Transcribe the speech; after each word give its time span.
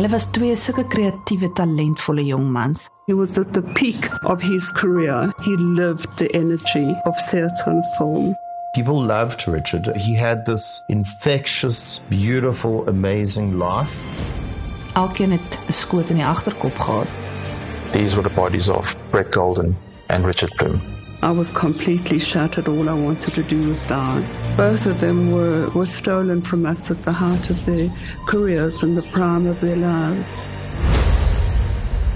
Hulle 0.00 0.12
was 0.12 0.30
twee 0.32 0.54
sulke 0.56 0.86
kreatiewe, 0.88 1.50
talentvolle 1.52 2.22
jong 2.24 2.46
mans. 2.50 2.86
He 3.06 3.12
was 3.12 3.36
at 3.36 3.52
the 3.52 3.60
peak 3.60 4.08
of 4.24 4.40
his 4.40 4.70
career. 4.72 5.30
He 5.44 5.56
lived 5.56 6.16
the 6.16 6.34
energy 6.34 6.96
of 7.04 7.14
theatre 7.28 7.68
and 7.70 7.84
film. 7.98 8.34
People 8.74 8.98
loved 8.98 9.46
Richard. 9.46 9.94
He 9.96 10.14
had 10.16 10.46
this 10.46 10.82
infectious, 10.88 12.00
beautiful, 12.08 12.88
amazing 12.88 13.58
life. 13.58 13.92
Elkeen 14.94 15.30
het 15.32 15.58
'n 15.68 15.72
skoot 15.72 16.08
in 16.08 16.16
die 16.16 16.26
agterkop 16.26 16.78
gehad. 16.78 17.06
These 17.92 18.16
were 18.16 18.28
the 18.28 18.34
bodies 18.34 18.70
of 18.70 18.96
Brett 19.10 19.34
Golden 19.34 19.76
and 20.06 20.24
Richard 20.24 20.56
Bloom. 20.56 20.99
I 21.22 21.30
was 21.32 21.50
completely 21.50 22.18
shattered. 22.18 22.66
All 22.66 22.88
I 22.88 22.94
wanted 22.94 23.34
to 23.34 23.42
do 23.42 23.68
was 23.68 23.84
die. 23.84 24.24
Both 24.56 24.86
of 24.86 25.00
them 25.00 25.30
were, 25.30 25.68
were 25.74 25.86
stolen 25.86 26.40
from 26.40 26.64
us 26.64 26.90
at 26.90 27.02
the 27.02 27.12
heart 27.12 27.50
of 27.50 27.62
their 27.66 27.92
careers 28.26 28.82
and 28.82 28.96
the 28.96 29.02
prime 29.12 29.46
of 29.46 29.60
their 29.60 29.76
lives. 29.76 30.28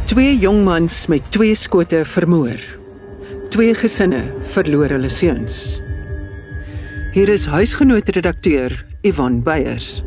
Twee 0.07 0.39
jong 0.39 0.65
mans 0.65 1.07
met 1.07 1.31
twee 1.31 1.55
skote 1.55 2.05
vermoor. 2.05 2.57
Twee 3.51 3.75
gesinne 3.77 4.25
verloor 4.57 4.97
hulle 4.97 5.13
seuns. 5.13 5.79
Hier 7.13 7.29
is 7.29 7.45
huisgenootredakteur 7.47 8.73
Ivan 9.05 9.43
Beyers. 9.45 10.01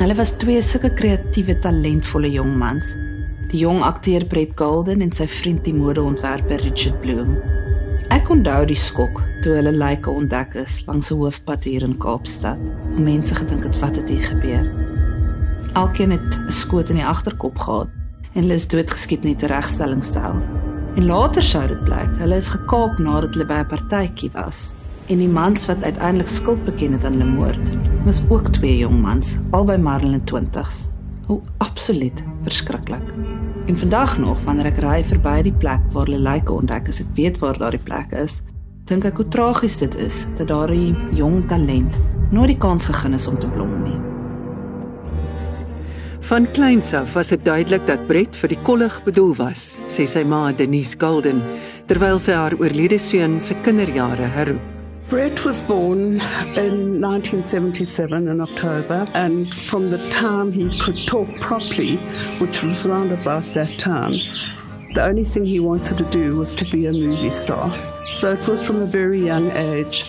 Hulle 0.00 0.16
was 0.16 0.32
twee 0.40 0.64
sulke 0.64 0.94
kreatiewe, 0.96 1.58
talentvolle 1.60 2.32
jong 2.32 2.56
mans. 2.56 2.94
Die 3.52 3.60
jong 3.60 3.84
akteur 3.84 4.24
Brett 4.24 4.56
Golden 4.56 5.04
en 5.04 5.12
sy 5.12 5.28
vriend 5.28 5.66
die 5.68 5.76
modeontwerper 5.76 6.64
Richard 6.64 7.02
Bloom. 7.04 7.36
Ek 8.10 8.26
onthou 8.26 8.64
die 8.66 8.74
skok 8.74 9.20
toe 9.44 9.52
hulle 9.54 9.70
lyke 9.70 10.10
ontdek 10.10 10.56
is 10.58 10.80
langs 10.88 11.12
'n 11.12 11.18
hoofpad 11.20 11.62
hier 11.64 11.84
in 11.86 11.94
Kaapstad. 11.94 12.58
Mense 12.98 13.34
gedink 13.34 13.62
het 13.62 13.78
wat 13.78 13.96
het 13.96 14.08
hier 14.08 14.22
gebeur. 14.22 14.66
Elkeen 15.74 16.10
het 16.10 16.34
'n 16.34 16.50
skoot 16.50 16.90
in 16.90 16.96
die 16.96 17.06
agterkop 17.06 17.58
gehad 17.58 17.88
en 18.34 18.42
hulle 18.42 18.54
is 18.54 18.66
doodgeskiet 18.66 19.22
net 19.22 19.42
'n 19.42 19.46
regstellingsstel. 19.46 20.34
En 20.96 21.06
later 21.06 21.42
sou 21.42 21.66
dit 21.68 21.84
blyk, 21.84 22.18
hulle 22.18 22.36
is 22.36 22.48
gekaap 22.48 22.98
nadat 22.98 23.34
hulle 23.34 23.46
by 23.46 23.62
'n 23.62 23.66
partytjie 23.66 24.30
was. 24.32 24.74
En 25.06 25.18
die 25.18 25.28
mans 25.28 25.66
wat 25.66 25.84
uiteindelik 25.84 26.28
skuld 26.28 26.64
beken 26.64 26.92
het 26.92 27.04
aan 27.04 27.12
hulle 27.12 27.30
moord, 27.30 27.70
was 28.04 28.22
ook 28.28 28.48
twee 28.48 28.78
jong 28.78 29.00
mans, 29.00 29.36
albei 29.50 29.78
maar 29.78 30.02
in 30.02 30.12
hulle 30.12 30.24
20's. 30.24 30.90
Hoe 31.26 31.40
absoluut 31.58 32.24
verskriklik. 32.42 33.29
En 33.70 33.78
vandag 33.78 34.18
nog 34.18 34.40
wanneer 34.42 34.66
ek 34.66 34.78
ry 34.82 34.96
verby 35.06 35.36
die 35.46 35.54
plek 35.62 35.82
waar 35.94 36.08
hulle 36.08 36.18
lyke 36.18 36.50
ontdek 36.50 36.88
is, 36.90 36.96
ek 37.04 37.10
weet 37.14 37.36
waar 37.38 37.54
daardie 37.54 37.78
plek 37.86 38.10
is, 38.18 38.40
dink 38.90 39.04
ek 39.06 39.20
hoe 39.20 39.26
tragies 39.30 39.76
dit 39.78 39.94
is 39.94 40.24
dat 40.40 40.48
daardie 40.50 40.90
jong 41.14 41.44
talent 41.52 42.00
nooit 42.34 42.50
die 42.50 42.56
kans 42.58 42.88
gegee 42.90 43.14
is 43.14 43.28
om 43.30 43.38
te 43.38 43.46
blom 43.54 43.70
nie. 43.84 43.94
Van 46.32 46.50
kleins 46.50 46.90
af 46.98 47.14
was 47.14 47.30
dit 47.30 47.46
duidelik 47.46 47.86
dat 47.86 48.02
Brett 48.10 48.34
vir 48.42 48.56
die 48.56 48.60
kollig 48.66 48.98
bedoel 49.06 49.36
was, 49.38 49.68
sê 49.86 50.02
sy 50.02 50.26
ma 50.26 50.48
Denise 50.50 50.98
Golden, 50.98 51.38
terwyl 51.86 52.18
sy 52.18 52.34
haar 52.34 52.58
oorlede 52.58 52.98
seun 52.98 53.38
se 53.38 53.54
kinderjare 53.62 54.34
herroep. 54.34 54.69
Brett 55.10 55.44
was 55.44 55.60
born 55.62 56.20
in 56.54 57.00
1977 57.00 58.28
in 58.28 58.40
October, 58.40 59.08
and 59.12 59.52
from 59.52 59.90
the 59.90 59.98
time 60.10 60.52
he 60.52 60.78
could 60.78 60.94
talk 61.08 61.28
properly, 61.40 61.96
which 62.38 62.62
was 62.62 62.86
around 62.86 63.10
about 63.10 63.42
that 63.54 63.76
time, 63.76 64.12
the 64.94 65.04
only 65.04 65.24
thing 65.24 65.44
he 65.44 65.58
wanted 65.58 65.98
to 65.98 66.04
do 66.10 66.36
was 66.36 66.54
to 66.54 66.64
be 66.64 66.86
a 66.86 66.92
movie 66.92 67.28
star. 67.28 67.76
So 68.20 68.30
it 68.34 68.46
was 68.46 68.62
from 68.62 68.82
a 68.82 68.86
very 68.86 69.26
young 69.26 69.50
age. 69.50 70.04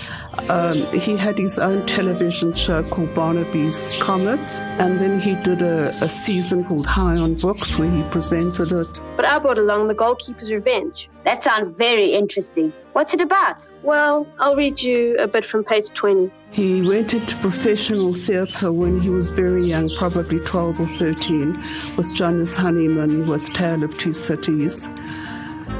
Um, 0.49 0.85
he 0.97 1.15
had 1.15 1.37
his 1.37 1.59
own 1.59 1.85
television 1.85 2.53
show 2.53 2.83
called 2.83 3.13
Barnaby's 3.13 3.95
Comets, 3.99 4.59
and 4.79 4.99
then 4.99 5.19
he 5.21 5.35
did 5.35 5.61
a, 5.61 5.89
a 6.03 6.09
season 6.09 6.65
called 6.65 6.85
High 6.85 7.17
on 7.17 7.35
Books 7.35 7.77
where 7.77 7.89
he 7.89 8.03
presented 8.09 8.71
it. 8.71 8.99
But 9.15 9.25
I 9.25 9.39
brought 9.39 9.57
along 9.57 9.87
The 9.87 9.95
Goalkeeper's 9.95 10.51
Revenge. 10.51 11.09
That 11.23 11.41
sounds 11.43 11.69
very 11.69 12.13
interesting. 12.13 12.73
What's 12.93 13.13
it 13.13 13.21
about? 13.21 13.65
Well, 13.83 14.27
I'll 14.39 14.55
read 14.55 14.81
you 14.81 15.15
a 15.17 15.27
bit 15.27 15.45
from 15.45 15.63
page 15.63 15.89
20. 15.93 16.31
He 16.51 16.85
went 16.85 17.13
into 17.13 17.37
professional 17.37 18.13
theatre 18.13 18.73
when 18.73 18.99
he 18.99 19.09
was 19.09 19.29
very 19.31 19.63
young, 19.63 19.89
probably 19.97 20.39
12 20.39 20.79
or 20.81 20.87
13, 20.87 21.47
with 21.95 22.13
Janice 22.13 22.57
Honeyman 22.57 23.27
with 23.27 23.45
Tale 23.53 23.83
of 23.83 23.97
Two 23.97 24.11
Cities. 24.11 24.87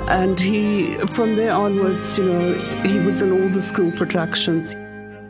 And 0.10 0.40
he, 0.40 0.98
from 1.08 1.36
there 1.36 1.54
onwards, 1.54 2.18
you 2.18 2.26
know, 2.26 2.54
he 2.84 3.00
was 3.00 3.22
in 3.22 3.32
all 3.32 3.50
the 3.50 3.62
school 3.62 3.92
productions. 3.92 4.76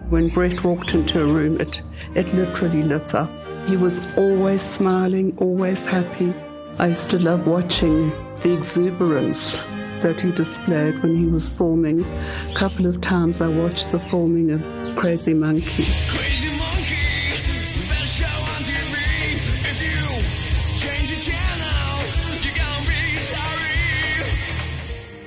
When 0.10 0.30
Brett 0.30 0.64
walked 0.64 0.94
into 0.94 1.22
a 1.22 1.26
room, 1.26 1.60
it, 1.62 1.82
it 2.16 2.34
literally 2.34 2.84
lit 2.84 3.14
up. 3.14 3.30
He 3.68 3.78
was 3.78 4.00
always 4.18 4.62
smiling, 4.62 5.38
always 5.38 5.86
happy. 5.86 6.34
I 6.80 6.88
used 6.88 7.10
to 7.12 7.20
love 7.20 7.46
watching 7.48 8.10
the 8.42 8.54
exuberance 8.54 9.58
that 10.02 10.20
he 10.20 10.32
displayed 10.32 11.00
when 11.04 11.16
he 11.16 11.26
was 11.26 11.48
forming. 11.48 12.04
A 12.50 12.54
couple 12.56 12.88
of 12.88 13.02
times 13.02 13.40
I 13.40 13.48
watched 13.48 13.92
the 13.92 14.00
forming 14.00 14.50
of 14.52 14.62
Crazy 14.96 15.34
Monkey. 15.34 15.84
Crazy 15.84 15.84
monkey, 15.84 16.31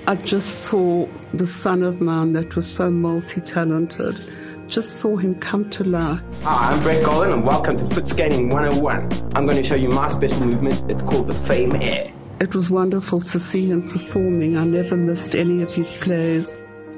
I 0.07 0.17
just 0.17 0.65
saw 0.65 1.07
the 1.33 1.47
son 1.47 1.83
of 1.83 2.03
man 2.03 2.33
that 2.33 2.57
was 2.57 2.71
so 2.71 2.91
multi 2.91 3.41
talented, 3.41 4.21
just 4.69 4.97
saw 5.01 5.17
him 5.17 5.35
come 5.37 5.71
to 5.71 5.83
life. 5.83 6.21
Hi, 6.43 6.73
I'm 6.73 6.83
Brett 6.83 7.03
Goldin 7.03 7.33
and 7.33 7.43
welcome 7.43 7.79
to 7.79 7.87
Foot 7.87 8.09
Skating 8.09 8.51
101. 8.51 9.33
I'm 9.35 9.47
going 9.47 9.63
to 9.63 9.67
show 9.67 9.77
you 9.77 9.89
my 9.89 10.09
special 10.09 10.45
movement. 10.45 10.91
It's 10.91 11.01
called 11.01 11.29
the 11.29 11.33
Fame 11.33 11.81
Air. 11.81 12.13
It 12.39 12.55
was 12.55 12.71
wonderful 12.71 13.21
to 13.23 13.39
see 13.39 13.71
him 13.71 13.89
performing. 13.89 14.59
I 14.59 14.67
never 14.67 14.95
missed 14.95 15.35
any 15.35 15.63
of 15.63 15.73
his 15.73 15.91
plays. 15.97 16.53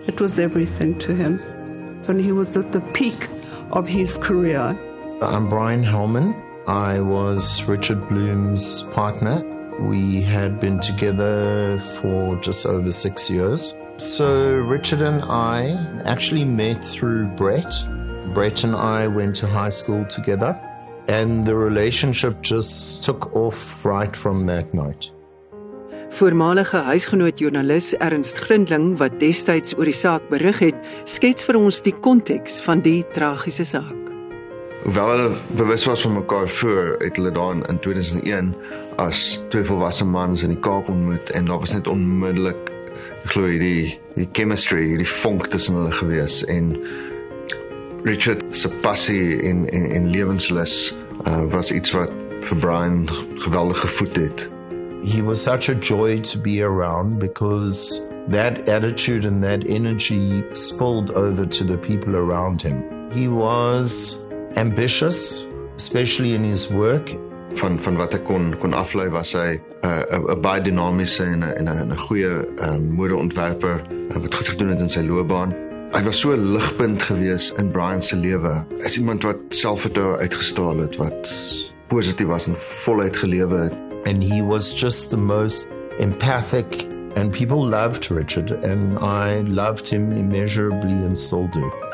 It 0.08 0.20
was 0.20 0.40
everything 0.40 0.98
to 0.98 1.14
him. 1.14 1.38
When 2.06 2.18
he 2.18 2.32
was 2.32 2.56
at 2.56 2.72
the 2.72 2.80
peak 2.92 3.28
of 3.70 3.86
his 3.86 4.18
career, 4.18 4.76
I'm 5.22 5.48
Brian 5.48 5.84
Hellman. 5.84 6.34
I 6.66 6.98
was 6.98 7.62
Richard 7.68 8.08
Bloom's 8.08 8.82
partner. 8.82 9.44
We 9.81 10.22
had 10.22 10.59
been 10.59 10.81
together 10.81 11.78
for 11.78 12.37
just 12.37 12.66
over 12.66 12.91
six 12.91 13.31
years. 13.31 13.75
So, 13.98 14.54
Richard 14.54 15.03
and 15.03 15.22
I 15.22 15.76
actually 16.04 16.44
met 16.44 16.82
through 16.82 17.26
Brett. 17.37 17.72
Brett 18.32 18.65
and 18.65 18.75
I 18.75 19.06
went 19.06 19.36
to 19.36 19.47
high 19.47 19.70
school 19.70 20.04
together, 20.06 20.59
and 21.09 21.47
the 21.47 21.54
relationship 21.54 22.41
just 22.42 23.04
took 23.04 23.34
off 23.34 23.84
right 23.84 24.16
from 24.16 24.47
that 24.47 24.72
night. 24.75 25.12
Voormalige 26.09 26.81
huisgenoot 26.84 27.38
joernalis 27.38 27.94
Ernst 28.00 28.38
Grindling 28.41 28.97
wat 28.97 29.20
destyds 29.20 29.75
oor 29.76 29.84
die 29.84 29.97
saak 29.97 30.25
berig 30.32 30.62
het, 30.65 30.78
skets 31.04 31.44
vir 31.44 31.60
ons 31.60 31.82
die 31.84 31.92
konteks 31.92 32.56
van 32.65 32.81
die 32.81 33.03
tragiese 33.12 33.69
saak. 33.69 34.05
Hoewel 34.86 35.08
hulle 35.08 35.30
bewus 35.58 35.84
was 35.84 36.00
van 36.00 36.12
mekaar 36.12 36.48
voor, 36.48 36.94
het 36.98 37.16
hulle 37.16 37.30
dan 37.30 37.64
in 37.66 37.78
2001 37.78 38.54
as 38.97 39.44
twee 39.48 39.64
volwasse 39.64 40.04
mans 40.06 40.42
in 40.47 40.52
die 40.54 40.58
Kaap 40.62 40.88
ontmoet 40.88 41.30
en 41.30 41.44
daar 41.44 41.58
was 41.58 41.72
net 41.74 41.88
onmiddellik 41.91 42.69
glo 43.26 43.48
jy 43.50 43.56
die 43.58 43.80
die 44.14 44.28
chemistry, 44.32 44.84
die 44.94 45.08
vonk 45.10 45.48
tussen 45.50 45.74
hulle 45.74 45.91
gewees 45.91 46.36
en 46.47 46.69
Richard 48.06 48.44
se 48.54 48.70
passie 48.84 49.41
en 49.48 49.64
en, 49.74 49.88
en 49.97 50.06
lewenslus 50.10 50.94
uh, 51.26 51.42
was 51.50 51.72
iets 51.74 51.91
wat 51.91 52.12
vir 52.47 52.60
Brian 52.62 53.08
geweldig 53.42 53.80
gevoed 53.82 54.20
het. 54.22 54.47
He 55.03 55.18
was 55.22 55.42
such 55.42 55.68
a 55.68 55.74
joy 55.74 56.20
to 56.30 56.38
be 56.38 56.62
around 56.62 57.18
because 57.18 58.06
that 58.30 58.68
attitude 58.68 59.26
and 59.26 59.42
that 59.42 59.66
energy 59.66 60.44
spilled 60.53 61.10
over 61.10 61.48
to 61.48 61.64
the 61.64 61.76
people 61.76 62.14
around 62.14 62.62
him. 62.62 62.84
He 63.10 63.26
was 63.26 64.25
ambitious, 64.56 65.46
especially 65.76 66.34
in 66.34 66.44
his 66.44 66.68
work. 66.68 67.14
van 67.56 67.78
van 67.80 67.97
wat 67.97 68.12
ek 68.12 68.24
kon 68.28 68.50
kon 68.60 68.74
aflei 68.76 69.06
was 69.08 69.30
hy 69.32 69.56
'n 69.56 70.28
uh, 70.28 70.34
baie 70.44 70.60
dinamiese 70.60 71.24
en 71.24 71.41
'n 71.41 71.54
en 71.56 71.68
'n 71.68 71.92
'n 71.92 71.97
goeie 71.97 72.44
um, 72.60 72.82
modeontwerper 72.92 73.80
uh, 73.80 74.16
wat 74.20 74.34
goed 74.34 74.48
gedoen 74.48 74.68
het 74.68 74.80
in 74.80 74.92
sy 74.92 75.00
loopbaan. 75.00 75.54
Hy 75.97 76.03
was 76.04 76.20
so 76.20 76.36
'n 76.36 76.53
ligpunt 76.53 77.03
gewees 77.03 77.53
in 77.56 77.70
Brian 77.70 78.03
se 78.03 78.16
lewe. 78.16 78.66
As 78.84 78.98
iemand 78.98 79.22
wat 79.22 79.36
selfvertroue 79.48 80.18
uitgestraal 80.18 80.78
het, 80.78 80.97
wat 80.97 81.32
positief 81.88 82.26
was 82.26 82.47
en 82.47 82.56
voluit 82.56 83.16
gelewe 83.16 83.56
het. 83.56 83.86
and 84.06 84.22
he 84.22 84.41
was 84.41 84.72
just 84.72 85.10
the 85.10 85.16
most 85.16 85.66
empathic 85.98 86.84
and 87.16 87.34
people 87.34 87.66
loved 87.66 88.09
Richard 88.09 88.52
and 88.52 88.98
I 89.00 89.41
loved 89.41 89.88
him 89.88 90.12
immeasurably 90.12 90.92
and 91.04 91.18
still 91.18 91.48
do. 91.48 91.85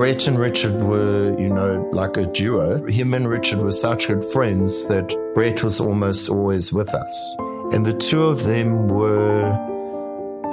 Brett 0.00 0.28
and 0.28 0.38
Richard 0.38 0.82
were, 0.82 1.38
you 1.38 1.50
know, 1.50 1.86
like 1.92 2.16
a 2.16 2.24
duo. 2.24 2.82
Him 2.86 3.12
and 3.12 3.28
Richard 3.28 3.58
were 3.58 3.70
such 3.70 4.08
good 4.08 4.24
friends 4.24 4.86
that 4.86 5.14
Brett 5.34 5.62
was 5.62 5.78
almost 5.78 6.30
always 6.30 6.72
with 6.72 6.88
us. 6.94 7.36
And 7.74 7.84
the 7.84 7.92
two 7.92 8.22
of 8.22 8.44
them 8.44 8.88
were, 8.88 9.52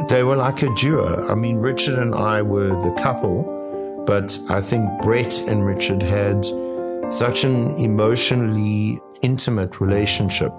they 0.09 0.25
were 0.25 0.35
like 0.35 0.63
a 0.63 0.75
duo. 0.75 1.25
I 1.29 1.35
mean, 1.35 1.59
Richard 1.59 1.97
and 1.97 2.13
I 2.13 2.41
were 2.41 2.67
the 2.67 2.94
couple, 3.01 4.03
but 4.05 4.38
I 4.49 4.59
think 4.59 4.83
Brett 5.01 5.39
and 5.47 5.65
Richard 5.65 6.03
had 6.03 6.44
such 7.09 7.45
an 7.45 7.71
emotionally 7.79 8.99
intimate 9.21 9.79
relationship. 9.79 10.51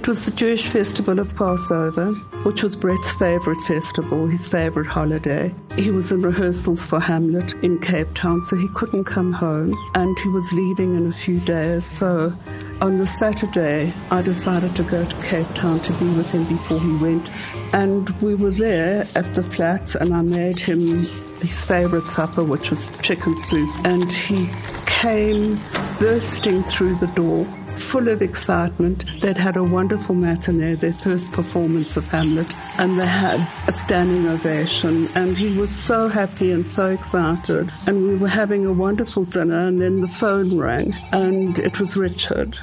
It 0.00 0.08
was 0.08 0.24
the 0.24 0.30
Jewish 0.30 0.66
festival 0.66 1.18
of 1.18 1.36
Passover, 1.36 2.14
which 2.44 2.62
was 2.62 2.74
Brett's 2.74 3.12
favourite 3.12 3.60
festival, 3.60 4.26
his 4.28 4.46
favourite 4.46 4.88
holiday. 4.88 5.54
He 5.76 5.90
was 5.90 6.10
in 6.10 6.22
rehearsals 6.22 6.82
for 6.82 6.98
Hamlet 6.98 7.52
in 7.62 7.78
Cape 7.80 8.08
Town, 8.14 8.42
so 8.46 8.56
he 8.56 8.68
couldn't 8.68 9.04
come 9.04 9.30
home, 9.30 9.76
and 9.94 10.18
he 10.20 10.30
was 10.30 10.50
leaving 10.54 10.96
in 10.96 11.06
a 11.06 11.12
few 11.12 11.38
days. 11.40 11.84
So 11.84 12.32
on 12.80 12.96
the 12.96 13.06
Saturday, 13.06 13.92
I 14.10 14.22
decided 14.22 14.74
to 14.76 14.84
go 14.84 15.04
to 15.04 15.16
Cape 15.22 15.48
Town 15.54 15.80
to 15.80 15.92
be 15.92 16.06
with 16.16 16.30
him 16.30 16.44
before 16.44 16.80
he 16.80 16.96
went. 16.96 17.28
And 17.74 18.08
we 18.22 18.34
were 18.34 18.52
there 18.52 19.06
at 19.14 19.34
the 19.34 19.42
flats, 19.42 19.96
and 19.96 20.14
I 20.14 20.22
made 20.22 20.58
him 20.58 21.04
his 21.42 21.62
favourite 21.62 22.08
supper, 22.08 22.42
which 22.42 22.70
was 22.70 22.90
chicken 23.02 23.36
soup. 23.36 23.68
And 23.84 24.10
he 24.10 24.48
came 24.86 25.60
bursting 25.98 26.62
through 26.62 26.94
the 26.94 27.06
door, 27.08 27.46
full 27.78 28.08
of 28.08 28.22
excitement. 28.22 29.04
They'd 29.20 29.36
had 29.36 29.56
a 29.56 29.64
wonderful 29.64 30.14
matinee, 30.14 30.74
their 30.74 30.92
first 30.92 31.32
performance 31.32 31.96
of 31.96 32.04
Hamlet, 32.06 32.52
and 32.78 32.98
they 32.98 33.06
had 33.06 33.48
a 33.68 33.72
standing 33.72 34.26
ovation. 34.28 35.08
And 35.14 35.36
he 35.36 35.58
was 35.58 35.70
so 35.70 36.08
happy 36.08 36.52
and 36.52 36.66
so 36.66 36.90
excited. 36.90 37.70
And 37.86 38.02
we 38.02 38.16
were 38.16 38.28
having 38.28 38.66
a 38.66 38.72
wonderful 38.72 39.24
dinner, 39.24 39.66
and 39.66 39.80
then 39.80 40.00
the 40.00 40.08
phone 40.08 40.58
rang, 40.58 40.94
and 41.12 41.58
it 41.58 41.78
was 41.78 41.96
Richard. 41.96 42.58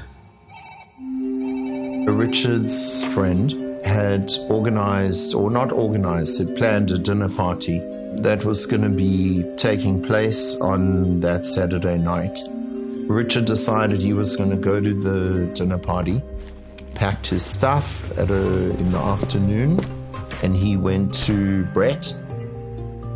Richard's 2.08 3.04
friend 3.14 3.52
had 3.86 4.32
organized, 4.50 5.34
or 5.36 5.52
not 5.52 5.72
organized, 5.72 6.40
had 6.40 6.56
planned 6.58 6.92
a 6.92 6.98
dinner 6.98 7.30
party 7.30 7.80
that 8.16 8.44
was 8.44 8.66
going 8.66 8.82
to 8.82 8.90
be 8.90 9.44
taking 9.58 10.02
place 10.02 10.60
on 10.62 11.20
that 11.20 11.46
Saturday 11.46 11.98
night. 11.98 12.40
Richard 13.08 13.46
decided 13.46 14.02
he 14.02 14.14
was 14.14 14.36
going 14.36 14.50
to 14.50 14.58
go 14.58 14.82
to 14.82 14.94
the 14.94 15.46
dinner 15.54 15.78
party, 15.78 16.22
packed 16.94 17.28
his 17.28 17.44
stuff 17.44 18.12
at 18.18 18.30
a, 18.30 18.70
in 18.72 18.92
the 18.92 19.00
afternoon, 19.00 19.80
and 20.44 20.56
he 20.56 20.76
went 20.76 21.14
to 21.26 21.64
Brett. 21.68 22.14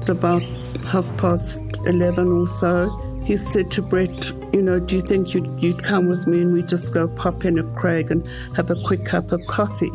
About 0.07 0.43
half 0.85 1.05
past 1.17 1.59
11 1.85 2.31
or 2.31 2.47
so, 2.47 2.89
he 3.23 3.35
said 3.37 3.69
to 3.71 3.81
Brett, 3.81 4.31
You 4.53 4.61
know, 4.61 4.79
do 4.79 4.95
you 4.95 5.01
think 5.01 5.33
you'd, 5.33 5.61
you'd 5.61 5.83
come 5.83 6.07
with 6.07 6.25
me 6.25 6.41
and 6.41 6.53
we 6.53 6.63
just 6.63 6.93
go 6.93 7.07
pop 7.09 7.43
in 7.43 7.59
at 7.59 7.75
Craig 7.75 8.11
and 8.11 8.25
have 8.55 8.71
a 8.71 8.75
quick 8.75 9.05
cup 9.05 9.31
of 9.31 9.45
coffee? 9.47 9.91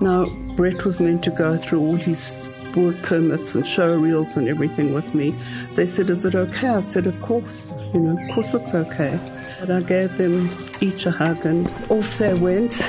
Now, 0.00 0.26
Brett 0.56 0.84
was 0.84 1.00
meant 1.00 1.22
to 1.24 1.30
go 1.30 1.56
through 1.56 1.80
all 1.80 1.96
his 1.96 2.48
work 2.76 3.02
permits 3.02 3.54
and 3.54 3.66
show 3.66 3.98
reels 3.98 4.36
and 4.36 4.48
everything 4.48 4.94
with 4.94 5.14
me. 5.14 5.34
So 5.70 5.76
they 5.76 5.86
said, 5.86 6.08
Is 6.08 6.24
it 6.24 6.34
okay? 6.34 6.68
I 6.68 6.80
said, 6.80 7.06
Of 7.06 7.20
course, 7.20 7.74
you 7.92 8.00
know, 8.00 8.16
of 8.16 8.34
course 8.34 8.54
it's 8.54 8.74
okay. 8.74 9.18
And 9.60 9.70
I 9.70 9.82
gave 9.82 10.16
them 10.16 10.50
each 10.80 11.06
a 11.06 11.10
hug 11.10 11.44
and 11.44 11.68
off 11.88 12.16
they 12.16 12.34
went. 12.34 12.80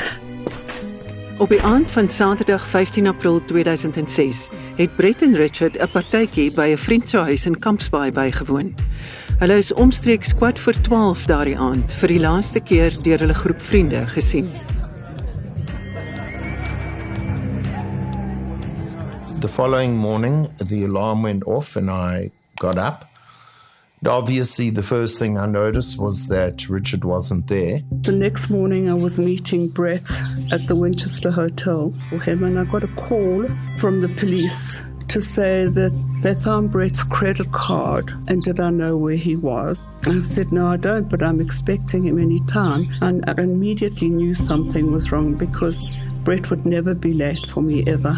Op 1.38 1.50
die 1.50 1.62
aand 1.62 1.92
van 1.92 2.10
Saterdag 2.10 2.68
15 2.68 3.08
April 3.08 3.46
2006 3.46 4.48
het 4.76 4.96
Brett 4.96 5.22
en 5.22 5.36
Richard 5.36 5.78
'n 5.78 5.90
partytjie 5.92 6.54
by 6.54 6.72
'n 6.72 6.78
vriend 6.78 7.10
se 7.10 7.18
huis 7.18 7.46
in 7.46 7.60
Kampsbaai 7.60 8.12
bygewoon. 8.12 8.74
Hulle 9.40 9.58
is 9.58 9.74
omstreeks 9.74 10.36
kwart 10.36 10.60
voor 10.60 10.74
12 10.82 11.26
daardie 11.26 11.58
aand 11.58 11.94
vir 11.94 12.08
die 12.08 12.20
laaste 12.20 12.60
keer 12.60 13.02
deur 13.02 13.20
hulle 13.20 13.34
groep 13.34 13.62
vriende 13.62 14.08
gesien. 14.08 14.52
The 19.40 19.48
following 19.48 19.98
morning, 19.98 20.50
the 20.68 20.86
alarm 20.86 21.22
went 21.22 21.44
off 21.44 21.76
and 21.76 21.90
I 21.90 22.32
got 22.56 22.78
up. 22.78 23.11
Obviously, 24.08 24.72
the 24.72 24.82
first 24.82 25.20
thing 25.20 25.38
I 25.38 25.46
noticed 25.46 26.02
was 26.02 26.28
that 26.30 26.68
Richard 26.68 27.06
wasn't 27.06 27.48
there. 27.48 27.82
The 28.02 28.12
next 28.12 28.50
morning, 28.50 28.90
I 28.90 28.94
was 28.94 29.20
meeting 29.20 29.68
Brett 29.68 30.10
at 30.52 30.66
the 30.66 30.76
Winchester 30.76 31.30
Hotel 31.30 31.94
for 32.10 32.18
him, 32.18 32.44
and 32.44 32.60
I 32.60 32.64
got 32.64 32.84
a 32.84 32.88
call 32.88 33.48
from 33.78 34.02
the 34.02 34.10
police 34.10 34.82
to 35.10 35.22
say 35.22 35.68
that 35.68 35.92
they 36.22 36.34
found 36.34 36.72
Brett's 36.72 37.04
credit 37.04 37.52
card 37.52 38.12
and 38.28 38.42
did 38.42 38.60
I 38.60 38.70
know 38.70 38.96
where 38.98 39.16
he 39.16 39.36
was. 39.36 39.88
I 40.06 40.20
said, 40.20 40.52
No, 40.52 40.68
I 40.68 40.78
don't, 40.78 41.10
but 41.10 41.22
I'm 41.22 41.42
expecting 41.42 42.06
him 42.06 42.18
any 42.18 42.40
time. 42.46 42.88
And 43.02 43.24
I 43.28 43.34
immediately 43.42 44.10
knew 44.10 44.34
something 44.34 44.92
was 44.92 45.12
wrong 45.12 45.34
because 45.36 45.78
Brett 46.24 46.50
would 46.50 46.66
never 46.66 46.94
be 46.94 47.14
late 47.14 47.46
for 47.46 47.62
me 47.62 47.84
ever. 47.86 48.18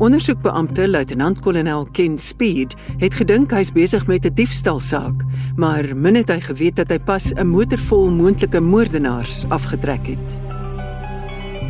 Ondersoekbeampte 0.00 0.88
luitenant-kolonel 0.88 1.88
Ken 1.92 2.18
Speed 2.18 2.74
het 2.96 3.14
gedink 3.14 3.50
hy's 3.52 3.68
besig 3.72 4.06
met 4.08 4.24
'n 4.24 4.32
diefstalsaak, 4.34 5.24
maar 5.56 5.84
min 5.96 6.16
het 6.16 6.30
hy 6.32 6.40
geweet 6.40 6.76
dat 6.76 6.88
hy 6.88 6.98
pas 6.98 7.32
'n 7.34 7.46
motor 7.46 7.78
vol 7.78 8.08
moontlike 8.10 8.60
moordenaars 8.60 9.44
afgetrek 9.48 10.06
het. 10.06 10.38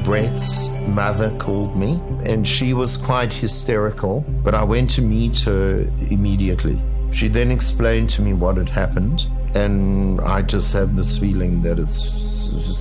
Brett's 0.02 0.70
mother 0.94 1.36
called 1.36 1.74
me 1.74 1.98
and 2.30 2.46
she 2.46 2.74
was 2.74 3.00
quite 3.00 3.34
hysterical, 3.34 4.24
but 4.44 4.54
I 4.54 4.64
went 4.66 4.94
to 4.94 5.02
meet 5.02 5.44
her 5.44 5.90
immediately. 6.08 6.78
She 7.10 7.30
then 7.30 7.50
explained 7.50 8.14
to 8.14 8.22
me 8.22 8.34
what 8.34 8.56
had 8.56 8.70
happened, 8.70 9.30
and 9.54 10.20
I 10.20 10.42
just 10.46 10.72
have 10.72 10.94
this 10.94 11.18
feeling 11.18 11.62
that 11.62 11.78
it's 11.78 11.98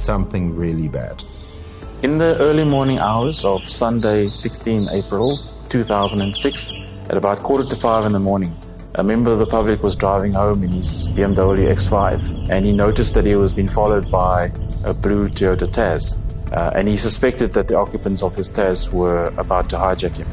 something 0.05 0.59
really 0.59 0.87
bad. 0.87 1.23
In 2.01 2.15
the 2.15 2.37
early 2.39 2.63
morning 2.63 2.97
hours 2.97 3.43
of 3.43 3.69
Sunday, 3.69 4.29
16 4.29 4.87
April 4.89 5.37
2006, 5.67 6.71
at 7.09 7.17
about 7.17 7.39
quarter 7.39 7.65
to 7.65 7.75
five 7.75 8.05
in 8.05 8.13
the 8.13 8.19
morning, 8.19 8.55
a 8.95 9.03
member 9.03 9.31
of 9.31 9.39
the 9.39 9.45
public 9.45 9.83
was 9.83 9.97
driving 9.97 10.31
home 10.31 10.63
in 10.63 10.71
his 10.71 11.09
BMW 11.09 11.67
X5 11.69 12.49
and 12.49 12.65
he 12.65 12.71
noticed 12.71 13.15
that 13.15 13.25
he 13.25 13.35
was 13.35 13.53
being 13.53 13.67
followed 13.67 14.09
by 14.09 14.49
a 14.85 14.93
blue 14.93 15.27
Toyota 15.27 15.67
Tazz. 15.69 16.15
Uh, 16.53 16.71
and 16.73 16.87
he 16.87 16.95
suspected 16.95 17.51
that 17.51 17.67
the 17.67 17.77
occupants 17.77 18.23
of 18.23 18.33
his 18.33 18.47
Tazz 18.47 18.93
were 18.93 19.25
about 19.37 19.69
to 19.71 19.75
hijack 19.75 20.15
him. 20.15 20.27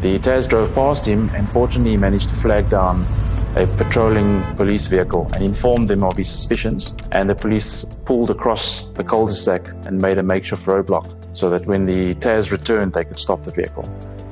The 0.00 0.18
Tazz 0.18 0.48
drove 0.48 0.74
past 0.74 1.06
him 1.06 1.30
and 1.36 1.48
fortunately 1.48 1.92
he 1.92 1.98
managed 1.98 2.30
to 2.30 2.34
flag 2.34 2.68
down 2.68 3.06
a 3.54 3.66
patrolling 3.66 4.42
police 4.56 4.86
vehicle 4.86 5.28
and 5.34 5.44
informed 5.44 5.88
them 5.88 6.02
of 6.02 6.16
his 6.16 6.30
suspicions. 6.30 6.94
And 7.10 7.28
the 7.28 7.34
police 7.34 7.84
pulled 8.06 8.30
across 8.30 8.84
the 8.94 9.04
cul-de-sac 9.04 9.68
and 9.86 10.00
made 10.00 10.18
a 10.18 10.22
makeshift 10.22 10.64
roadblock 10.64 11.36
so 11.36 11.50
that 11.50 11.66
when 11.66 11.84
the 11.84 12.14
Tazz 12.14 12.50
returned, 12.50 12.94
they 12.94 13.04
could 13.04 13.18
stop 13.18 13.44
the 13.44 13.50
vehicle. 13.50 13.84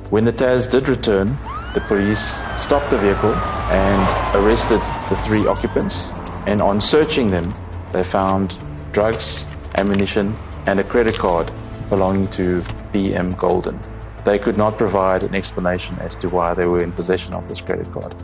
When 0.09 0.25
the 0.25 0.33
Tazz 0.33 0.67
did 0.67 0.89
return, 0.89 1.37
the 1.73 1.83
police 1.87 2.41
stopped 2.57 2.89
the 2.89 2.97
vehicle 2.97 3.33
and 3.33 4.35
arrested 4.35 4.81
the 5.09 5.15
three 5.23 5.45
occupants. 5.45 6.11
And 6.47 6.61
on 6.61 6.81
searching 6.81 7.27
them, 7.27 7.53
they 7.91 8.03
found 8.03 8.57
drugs, 8.91 9.45
ammunition, 9.75 10.35
and 10.65 10.79
a 10.79 10.83
credit 10.83 11.17
card 11.17 11.51
belonging 11.89 12.27
to 12.29 12.61
BM 12.91 13.35
Goldin. 13.35 13.79
They 14.25 14.37
could 14.37 14.57
not 14.57 14.77
provide 14.77 15.23
an 15.23 15.35
explanation 15.35 15.97
as 15.99 16.15
to 16.17 16.29
why 16.29 16.53
they 16.53 16.65
were 16.65 16.81
in 16.81 16.91
possession 16.91 17.33
of 17.33 17.47
this 17.47 17.61
credit 17.61 17.91
card. 17.91 18.15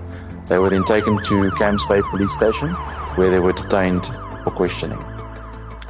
They 0.48 0.60
were 0.60 0.70
then 0.70 0.84
taken 0.84 1.18
to 1.24 1.52
Camps 1.52 1.86
Bay 1.88 2.02
Police 2.02 2.34
Station, 2.34 2.70
where 3.16 3.30
they 3.30 3.40
were 3.40 3.52
detained 3.52 4.06
for 4.44 4.52
questioning. 4.52 5.04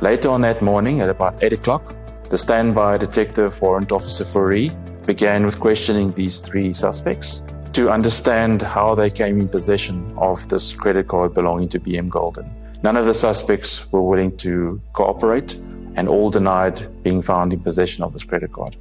Later 0.02 0.30
on 0.30 0.42
that 0.42 0.62
morning, 0.62 1.02
at 1.02 1.10
about 1.10 1.44
8 1.44 1.54
o'clock, 1.54 1.96
the 2.30 2.38
standby 2.38 2.98
detective 2.98 3.62
Warrant 3.62 3.92
Officer 3.92 4.26
Fourie 4.26 4.72
began 5.06 5.46
with 5.46 5.60
questioning 5.60 6.12
these 6.12 6.42
three 6.42 6.74
suspects 6.74 7.42
to 7.74 7.92
understand 7.92 8.64
how 8.64 8.96
they 8.96 9.10
came 9.12 9.40
in 9.40 9.48
possession 9.48 10.12
of 10.18 10.50
this 10.50 10.72
credit 10.72 11.08
card 11.08 11.36
belonging 11.36 11.70
to 11.70 11.80
BM 11.80 12.10
Goldin. 12.10 12.50
None 12.82 12.98
of 12.98 13.06
the 13.06 13.14
suspects 13.14 13.92
were 13.92 14.02
willing 14.02 14.36
to 14.38 14.82
cooperate 14.94 15.56
and 15.96 16.10
all 16.10 16.32
denied 16.32 17.04
being 17.04 17.22
found 17.22 17.54
in 17.54 17.60
possession 17.60 18.04
of 18.04 18.14
this 18.14 18.24
credit 18.24 18.52
card. 18.52 18.76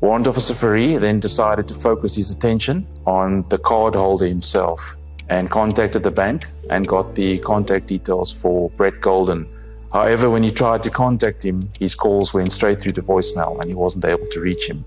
Warrant 0.00 0.28
Officer 0.28 0.54
Fourie 0.54 0.96
then 0.98 1.20
decided 1.20 1.68
to 1.68 1.74
focus 1.74 2.14
his 2.14 2.30
attention 2.30 2.86
on 3.06 3.44
the 3.48 3.58
card 3.58 3.94
holder 3.94 4.26
himself 4.26 4.96
and 5.30 5.48
contacted 5.48 6.02
the 6.02 6.10
bank 6.10 6.50
and 6.68 6.86
got 6.86 7.14
the 7.14 7.38
contact 7.38 7.86
details 7.86 8.30
for 8.32 8.68
Brett 8.70 9.00
Goldin. 9.00 9.46
However, 9.92 10.28
when 10.28 10.42
he 10.42 10.50
tried 10.50 10.82
to 10.82 10.90
contact 10.90 11.44
him, 11.44 11.70
his 11.78 11.94
calls 11.94 12.34
went 12.34 12.52
straight 12.52 12.80
through 12.80 12.92
to 12.92 13.02
voicemail 13.02 13.58
and 13.60 13.68
he 13.68 13.74
wasn't 13.74 14.04
able 14.04 14.26
to 14.26 14.40
reach 14.40 14.68
him. 14.68 14.84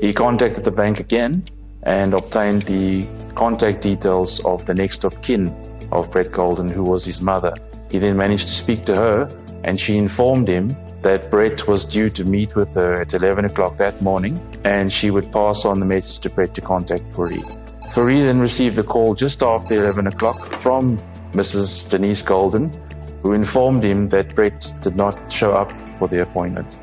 He 0.00 0.12
contacted 0.12 0.64
the 0.64 0.70
bank 0.70 1.00
again 1.00 1.44
and 1.82 2.12
obtained 2.14 2.62
the 2.62 3.08
contact 3.34 3.80
details 3.80 4.44
of 4.44 4.66
the 4.66 4.74
next 4.74 5.04
of 5.04 5.20
kin 5.22 5.48
of 5.92 6.10
Brett 6.10 6.30
Goldin, 6.30 6.70
who 6.70 6.82
was 6.82 7.04
his 7.04 7.22
mother. 7.22 7.54
He 7.90 7.98
then 7.98 8.16
managed 8.16 8.48
to 8.48 8.54
speak 8.54 8.84
to 8.86 8.94
her 8.94 9.28
and 9.64 9.80
she 9.80 9.96
informed 9.96 10.48
him 10.48 10.76
that 11.02 11.30
Brett 11.30 11.66
was 11.66 11.84
due 11.84 12.10
to 12.10 12.24
meet 12.24 12.54
with 12.54 12.74
her 12.74 13.00
at 13.00 13.14
11 13.14 13.46
o'clock 13.46 13.78
that 13.78 14.02
morning 14.02 14.38
and 14.64 14.92
she 14.92 15.10
would 15.10 15.32
pass 15.32 15.64
on 15.64 15.80
the 15.80 15.86
message 15.86 16.18
to 16.20 16.30
Brett 16.30 16.54
to 16.54 16.60
contact 16.60 17.04
Fourie. 17.14 17.65
Fourie 17.92 18.20
then 18.22 18.38
received 18.38 18.78
a 18.78 18.82
call 18.82 19.14
just 19.14 19.42
after 19.42 19.74
11 19.74 20.06
o'clock 20.06 20.54
from 20.54 20.98
Mrs. 21.32 21.88
Denise 21.88 22.22
Goldin, 22.22 22.74
who 23.22 23.32
informed 23.32 23.84
him 23.84 24.08
that 24.10 24.34
Brett 24.34 24.74
did 24.82 24.96
not 24.96 25.32
show 25.32 25.52
up 25.52 25.72
for 25.98 26.08
the 26.08 26.22
appointment. 26.22 26.78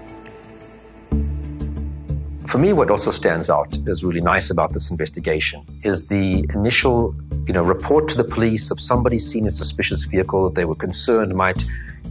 For 2.49 2.57
me, 2.59 2.73
what 2.73 2.91
also 2.91 3.09
stands 3.09 3.49
out 3.49 3.75
is 3.87 4.03
really 4.03 4.21
nice 4.21 4.51
about 4.51 4.73
this 4.73 4.91
investigation 4.91 5.65
is 5.83 6.07
the 6.07 6.45
initial, 6.53 7.15
you 7.47 7.53
know, 7.53 7.63
report 7.63 8.07
to 8.09 8.15
the 8.15 8.23
police 8.23 8.69
of 8.69 8.79
somebody 8.79 9.17
seen 9.17 9.47
a 9.47 9.51
suspicious 9.51 10.03
vehicle 10.03 10.43
that 10.49 10.55
they 10.55 10.65
were 10.65 10.75
concerned 10.75 11.33
might 11.33 11.63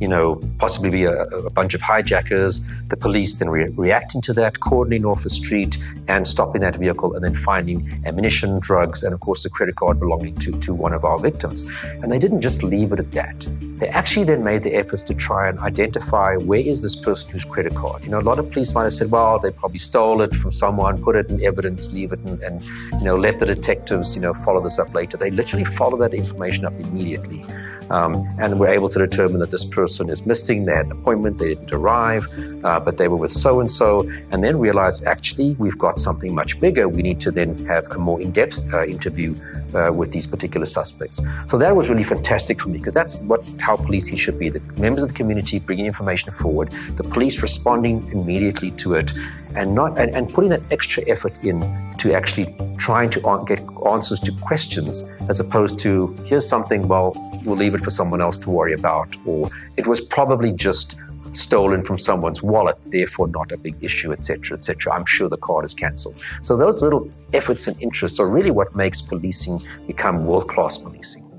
you 0.02 0.08
know, 0.08 0.42
possibly 0.58 0.90
be 0.90 1.04
a, 1.04 1.22
a 1.48 1.50
bunch 1.50 1.74
of 1.74 1.80
hijackers. 1.80 2.60
The 2.88 2.96
police 2.96 3.36
then 3.36 3.48
re- 3.48 3.72
reacting 3.86 4.20
to 4.22 4.32
that, 4.34 4.58
cordoning 4.58 5.04
off 5.04 5.24
a 5.24 5.30
street 5.30 5.78
and 6.08 6.26
stopping 6.26 6.60
that 6.62 6.76
vehicle, 6.76 7.14
and 7.14 7.24
then 7.24 7.36
finding 7.36 7.78
ammunition, 8.04 8.58
drugs, 8.58 9.04
and 9.04 9.14
of 9.14 9.20
course 9.20 9.44
the 9.44 9.50
credit 9.50 9.76
card 9.76 10.00
belonging 10.00 10.34
to, 10.40 10.50
to 10.66 10.74
one 10.74 10.92
of 10.92 11.04
our 11.04 11.18
victims. 11.28 11.68
And 12.02 12.10
they 12.10 12.18
didn't 12.18 12.42
just 12.48 12.64
leave 12.64 12.90
it 12.94 12.98
at 12.98 13.12
that. 13.12 13.46
They 13.78 13.88
actually 13.88 14.24
then 14.24 14.42
made 14.42 14.64
the 14.64 14.74
efforts 14.74 15.04
to 15.04 15.14
try 15.14 15.48
and 15.48 15.56
identify 15.60 16.36
where 16.36 16.64
is 16.72 16.82
this 16.82 16.96
person 16.96 17.30
whose 17.30 17.44
credit 17.44 17.74
card. 17.82 18.04
You 18.04 18.10
know, 18.10 18.18
a 18.18 18.28
lot 18.30 18.38
of 18.40 18.50
police 18.50 18.74
might 18.74 18.84
have 18.84 18.94
said, 18.94 19.10
well, 19.12 19.38
they 19.38 19.52
probably 19.52 19.78
stole 19.78 20.20
it 20.26 20.34
from 20.34 20.52
someone, 20.52 21.02
put 21.02 21.14
it 21.14 21.30
in 21.30 21.42
evidence, 21.44 21.92
leave 21.92 22.12
it, 22.12 22.20
and, 22.26 22.42
and 22.42 22.56
you 22.98 23.04
know, 23.08 23.16
let 23.16 23.38
the 23.40 23.46
detectives, 23.46 24.16
you 24.16 24.20
know, 24.20 24.34
follow 24.46 24.60
this 24.60 24.78
up 24.80 24.92
later. 24.94 25.16
They 25.16 25.30
literally 25.30 25.64
follow 25.64 25.96
that 25.98 26.12
information 26.12 26.64
up 26.64 26.74
immediately. 26.86 27.44
Um, 27.90 28.14
and 28.40 28.58
were 28.58 28.68
able 28.68 28.88
to 28.88 28.98
determine 29.06 29.40
that 29.40 29.50
this 29.50 29.66
person 29.66 29.91
is 30.00 30.24
missing. 30.26 30.64
They 30.64 30.74
had 30.74 30.86
an 30.86 30.92
appointment, 30.92 31.38
they 31.38 31.54
didn't 31.54 31.72
arrive, 31.72 32.26
uh, 32.64 32.80
but 32.80 32.98
they 32.98 33.08
were 33.08 33.16
with 33.16 33.32
so 33.32 33.60
and 33.60 33.70
so, 33.70 34.08
and 34.30 34.42
then 34.42 34.58
realized 34.58 35.04
actually 35.04 35.54
we've 35.58 35.78
got 35.78 35.98
something 35.98 36.34
much 36.34 36.60
bigger. 36.60 36.88
We 36.88 37.02
need 37.02 37.20
to 37.20 37.30
then 37.30 37.64
have 37.66 37.90
a 37.90 37.98
more 37.98 38.20
in 38.20 38.32
depth 38.32 38.58
uh, 38.72 38.84
interview 38.84 39.34
uh, 39.74 39.90
with 39.92 40.12
these 40.12 40.26
particular 40.26 40.66
suspects. 40.66 41.20
So 41.48 41.58
that 41.58 41.74
was 41.74 41.88
really 41.88 42.04
fantastic 42.04 42.60
for 42.60 42.68
me 42.68 42.78
because 42.78 42.94
that's 42.94 43.18
what 43.20 43.42
how 43.58 43.76
policing 43.76 44.16
should 44.16 44.38
be: 44.38 44.48
the 44.48 44.60
members 44.80 45.02
of 45.02 45.10
the 45.10 45.14
community 45.14 45.58
bringing 45.58 45.86
information 45.86 46.32
forward, 46.32 46.70
the 46.96 47.04
police 47.04 47.42
responding 47.42 48.10
immediately 48.12 48.70
to 48.82 48.94
it, 48.94 49.10
and 49.56 49.74
not 49.74 49.98
and, 49.98 50.14
and 50.14 50.32
putting 50.32 50.50
that 50.50 50.62
extra 50.70 51.02
effort 51.08 51.32
in 51.42 51.60
to 51.98 52.12
actually 52.12 52.54
trying 52.78 53.10
to 53.10 53.20
get 53.46 53.60
answers 53.90 54.20
to 54.20 54.32
questions 54.40 55.02
as 55.28 55.40
opposed 55.40 55.78
to 55.78 56.08
here's 56.26 56.48
something 56.48 56.88
well 56.88 57.12
we'll 57.44 57.56
leave 57.56 57.74
it 57.74 57.82
for 57.82 57.90
someone 57.90 58.20
else 58.20 58.36
to 58.36 58.50
worry 58.50 58.72
about 58.72 59.08
or 59.26 59.50
it 59.76 59.86
was 59.86 60.00
probably 60.00 60.52
just 60.52 60.98
stolen 61.34 61.84
from 61.84 61.98
someone's 61.98 62.42
wallet 62.42 62.76
therefore 62.86 63.28
not 63.28 63.50
a 63.52 63.56
big 63.56 63.76
issue 63.82 64.12
etc 64.12 64.56
etc 64.56 64.92
i'm 64.92 65.06
sure 65.06 65.28
the 65.28 65.36
card 65.36 65.64
is 65.64 65.74
cancelled 65.74 66.22
so 66.42 66.56
those 66.56 66.82
little 66.82 67.10
efforts 67.32 67.66
and 67.66 67.80
interests 67.80 68.18
are 68.18 68.28
really 68.28 68.50
what 68.50 68.74
makes 68.76 69.00
policing 69.00 69.60
become 69.86 70.26
world 70.26 70.48
class 70.48 70.78
policing 70.78 71.31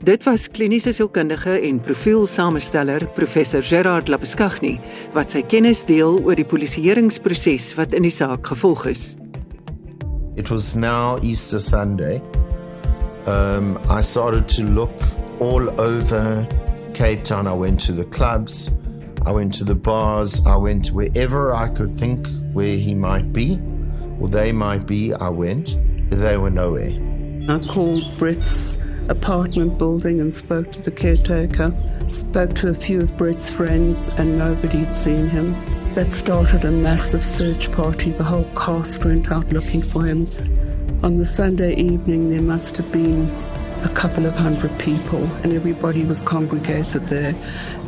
Dit 0.00 0.24
was 0.24 0.48
kliniese 0.48 0.92
sielkundige 0.96 1.58
en 1.60 1.80
profielsamensteller 1.80 3.04
professor 3.12 3.62
Gerard 3.62 4.08
Labuskaghni 4.08 4.78
wat 5.12 5.34
sy 5.34 5.42
kennis 5.44 5.82
deel 5.84 6.16
oor 6.24 6.38
die 6.40 6.46
polisieeringsproses 6.48 7.66
wat 7.76 7.92
in 7.92 8.06
die 8.08 8.14
saak 8.14 8.48
gevolg 8.48 8.86
is. 8.88 9.02
It 10.40 10.48
was 10.48 10.72
now 10.72 11.18
Easter 11.20 11.60
Sunday. 11.60 12.22
Um, 13.28 13.76
I 13.90 14.00
started 14.00 14.48
to 14.56 14.64
look 14.64 15.04
all 15.38 15.68
over 15.76 16.48
Cape 16.94 17.20
Town. 17.22 17.46
I 17.46 17.52
went 17.52 17.84
to 17.84 17.92
the 17.92 18.08
clubs, 18.08 18.70
I 19.26 19.32
went 19.32 19.52
to 19.58 19.64
the 19.64 19.76
bars, 19.76 20.40
I 20.46 20.56
went 20.56 20.94
wherever 20.96 21.52
I 21.52 21.68
could 21.76 21.94
think 21.94 22.26
where 22.54 22.78
he 22.78 22.94
might 22.94 23.34
be 23.34 23.60
or 24.18 24.28
they 24.28 24.50
might 24.50 24.86
be. 24.86 25.12
I 25.12 25.28
went. 25.28 25.76
They 26.08 26.38
were 26.38 26.50
nowhere. 26.50 26.96
I 27.48 27.58
called 27.68 28.04
Brett's 28.16 28.78
apartment 29.10 29.76
building 29.76 30.20
and 30.20 30.32
spoke 30.32 30.70
to 30.72 30.80
the 30.80 30.90
caretaker, 30.90 31.72
spoke 32.08 32.54
to 32.54 32.68
a 32.68 32.74
few 32.74 33.00
of 33.02 33.16
Brett's 33.16 33.50
friends, 33.50 34.08
and 34.10 34.38
nobody'd 34.38 34.94
seen 34.94 35.28
him. 35.28 35.52
That 35.94 36.12
started 36.12 36.64
a 36.64 36.70
massive 36.70 37.24
search 37.24 37.70
party. 37.72 38.12
The 38.12 38.24
whole 38.24 38.48
cast 38.54 39.04
went 39.04 39.30
out 39.30 39.52
looking 39.52 39.82
for 39.82 40.04
him. 40.04 40.28
On 41.02 41.18
the 41.18 41.24
Sunday 41.24 41.74
evening, 41.74 42.30
there 42.30 42.42
must 42.42 42.76
have 42.76 42.90
been 42.92 43.28
a 43.82 43.90
couple 43.94 44.26
of 44.26 44.36
hundred 44.36 44.78
people, 44.78 45.24
and 45.42 45.52
everybody 45.52 46.04
was 46.04 46.22
congregated 46.22 47.08
there, 47.08 47.34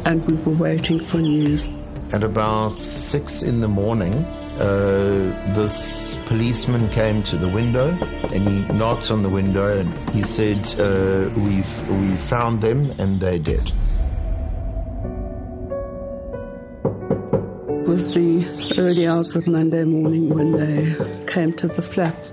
and 0.05 0.27
we 0.27 0.35
were 0.43 0.59
waiting 0.59 1.05
for 1.05 1.19
news. 1.19 1.71
At 2.13 2.25
about 2.25 2.79
six 2.79 3.43
in 3.43 3.61
the 3.61 3.69
morning, 3.69 4.27
uh, 4.59 5.55
this 5.55 6.17
policeman 6.27 6.89
came 6.91 7.23
to 7.23 7.37
the 7.37 7.49
window 7.49 7.89
and 8.33 8.49
he 8.49 8.61
knocked 8.73 9.11
on 9.11 9.23
the 9.23 9.29
window 9.29 9.77
and 9.79 10.11
he 10.11 10.23
said, 10.23 10.59
uh, 10.79 11.31
"We've 11.37 11.89
we 11.89 12.17
found 12.17 12.61
them 12.61 12.93
and 12.99 13.19
they're 13.21 13.39
dead." 13.39 13.73
It 17.83 17.89
was 17.89 18.15
the 18.15 18.75
early 18.79 19.07
hours 19.07 19.35
of 19.37 19.47
Monday 19.47 19.85
morning 19.85 20.29
when 20.29 20.53
they 20.53 21.25
came 21.27 21.53
to 21.55 21.69
the 21.69 21.83
flat 21.83 22.33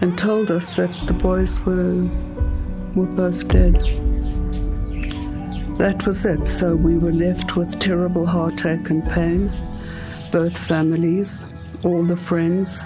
and 0.00 0.16
told 0.18 0.50
us 0.50 0.76
that 0.76 0.90
the 1.06 1.14
boys 1.14 1.60
were 1.64 2.02
were 2.94 3.06
both 3.06 3.48
dead. 3.48 3.76
That 5.78 6.06
was 6.06 6.24
it. 6.24 6.48
So 6.48 6.74
we 6.74 6.96
were 6.96 7.12
left 7.12 7.54
with 7.54 7.78
terrible 7.78 8.24
heartache 8.24 8.88
and 8.88 9.06
pain. 9.10 9.52
Both 10.32 10.56
families, 10.56 11.44
all 11.84 12.02
the 12.02 12.16
friends. 12.16 12.82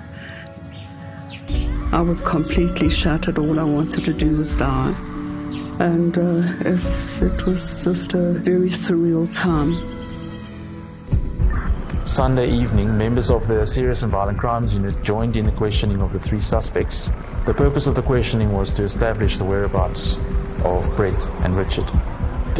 I 1.92 2.00
was 2.00 2.20
completely 2.20 2.88
shattered. 2.88 3.38
All 3.38 3.60
I 3.60 3.62
wanted 3.62 4.04
to 4.06 4.12
do 4.12 4.38
was 4.38 4.56
die. 4.56 4.90
And 5.78 6.18
uh, 6.18 6.42
it 6.68 7.46
was 7.46 7.84
just 7.84 8.14
a 8.14 8.32
very 8.32 8.68
surreal 8.68 9.32
time. 9.32 9.74
Sunday 12.04 12.50
evening, 12.50 12.98
members 12.98 13.30
of 13.30 13.46
the 13.46 13.64
Serious 13.64 14.02
and 14.02 14.10
Violent 14.10 14.38
Crimes 14.38 14.74
Unit 14.74 15.00
joined 15.00 15.36
in 15.36 15.46
the 15.46 15.52
questioning 15.52 16.02
of 16.02 16.12
the 16.12 16.18
three 16.18 16.40
suspects. 16.40 17.08
The 17.46 17.54
purpose 17.54 17.86
of 17.86 17.94
the 17.94 18.02
questioning 18.02 18.52
was 18.52 18.72
to 18.72 18.82
establish 18.82 19.38
the 19.38 19.44
whereabouts 19.44 20.16
of 20.64 20.94
Brett 20.96 21.24
and 21.44 21.56
Richard. 21.56 21.88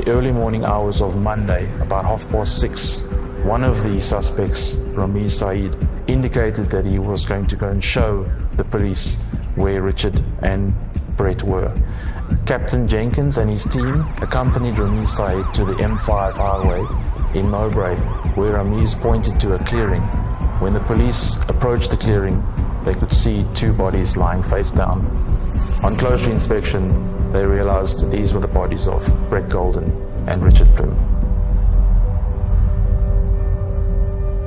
The 0.00 0.12
early 0.12 0.32
morning 0.32 0.64
hours 0.64 1.02
of 1.02 1.18
Monday, 1.18 1.70
about 1.82 2.06
half 2.06 2.26
past 2.30 2.58
six, 2.58 3.00
one 3.42 3.62
of 3.62 3.82
the 3.82 4.00
suspects, 4.00 4.72
Ramiz 4.96 5.32
Saeed, 5.32 5.76
indicated 6.06 6.70
that 6.70 6.86
he 6.86 6.98
was 6.98 7.22
going 7.22 7.46
to 7.48 7.56
go 7.56 7.68
and 7.68 7.84
show 7.84 8.26
the 8.56 8.64
police 8.64 9.16
where 9.56 9.82
Richard 9.82 10.24
and 10.40 10.72
Brett 11.18 11.42
were. 11.42 11.70
Captain 12.46 12.88
Jenkins 12.88 13.36
and 13.36 13.50
his 13.50 13.66
team 13.66 14.06
accompanied 14.22 14.76
Ramiz 14.76 15.08
Saeed 15.08 15.52
to 15.52 15.66
the 15.66 15.74
M5 15.74 16.32
highway 16.32 17.38
in 17.38 17.50
Mowbray, 17.50 17.96
where 18.36 18.52
Ramiz 18.52 18.98
pointed 18.98 19.38
to 19.40 19.52
a 19.52 19.64
clearing. 19.64 20.00
When 20.60 20.72
the 20.72 20.80
police 20.80 21.34
approached 21.46 21.90
the 21.90 21.98
clearing, 21.98 22.42
they 22.86 22.94
could 22.94 23.12
see 23.12 23.44
two 23.52 23.74
bodies 23.74 24.16
lying 24.16 24.42
face 24.42 24.70
down. 24.70 25.29
On 25.82 25.96
closer 25.96 26.30
inspection, 26.30 27.32
they 27.32 27.46
realized 27.46 28.10
these 28.10 28.34
were 28.34 28.40
the 28.40 28.48
bodies 28.48 28.86
of 28.86 29.02
Brett 29.30 29.48
Goldin 29.48 29.90
and 30.28 30.44
Richard 30.44 30.68
Bloom. 30.76 30.94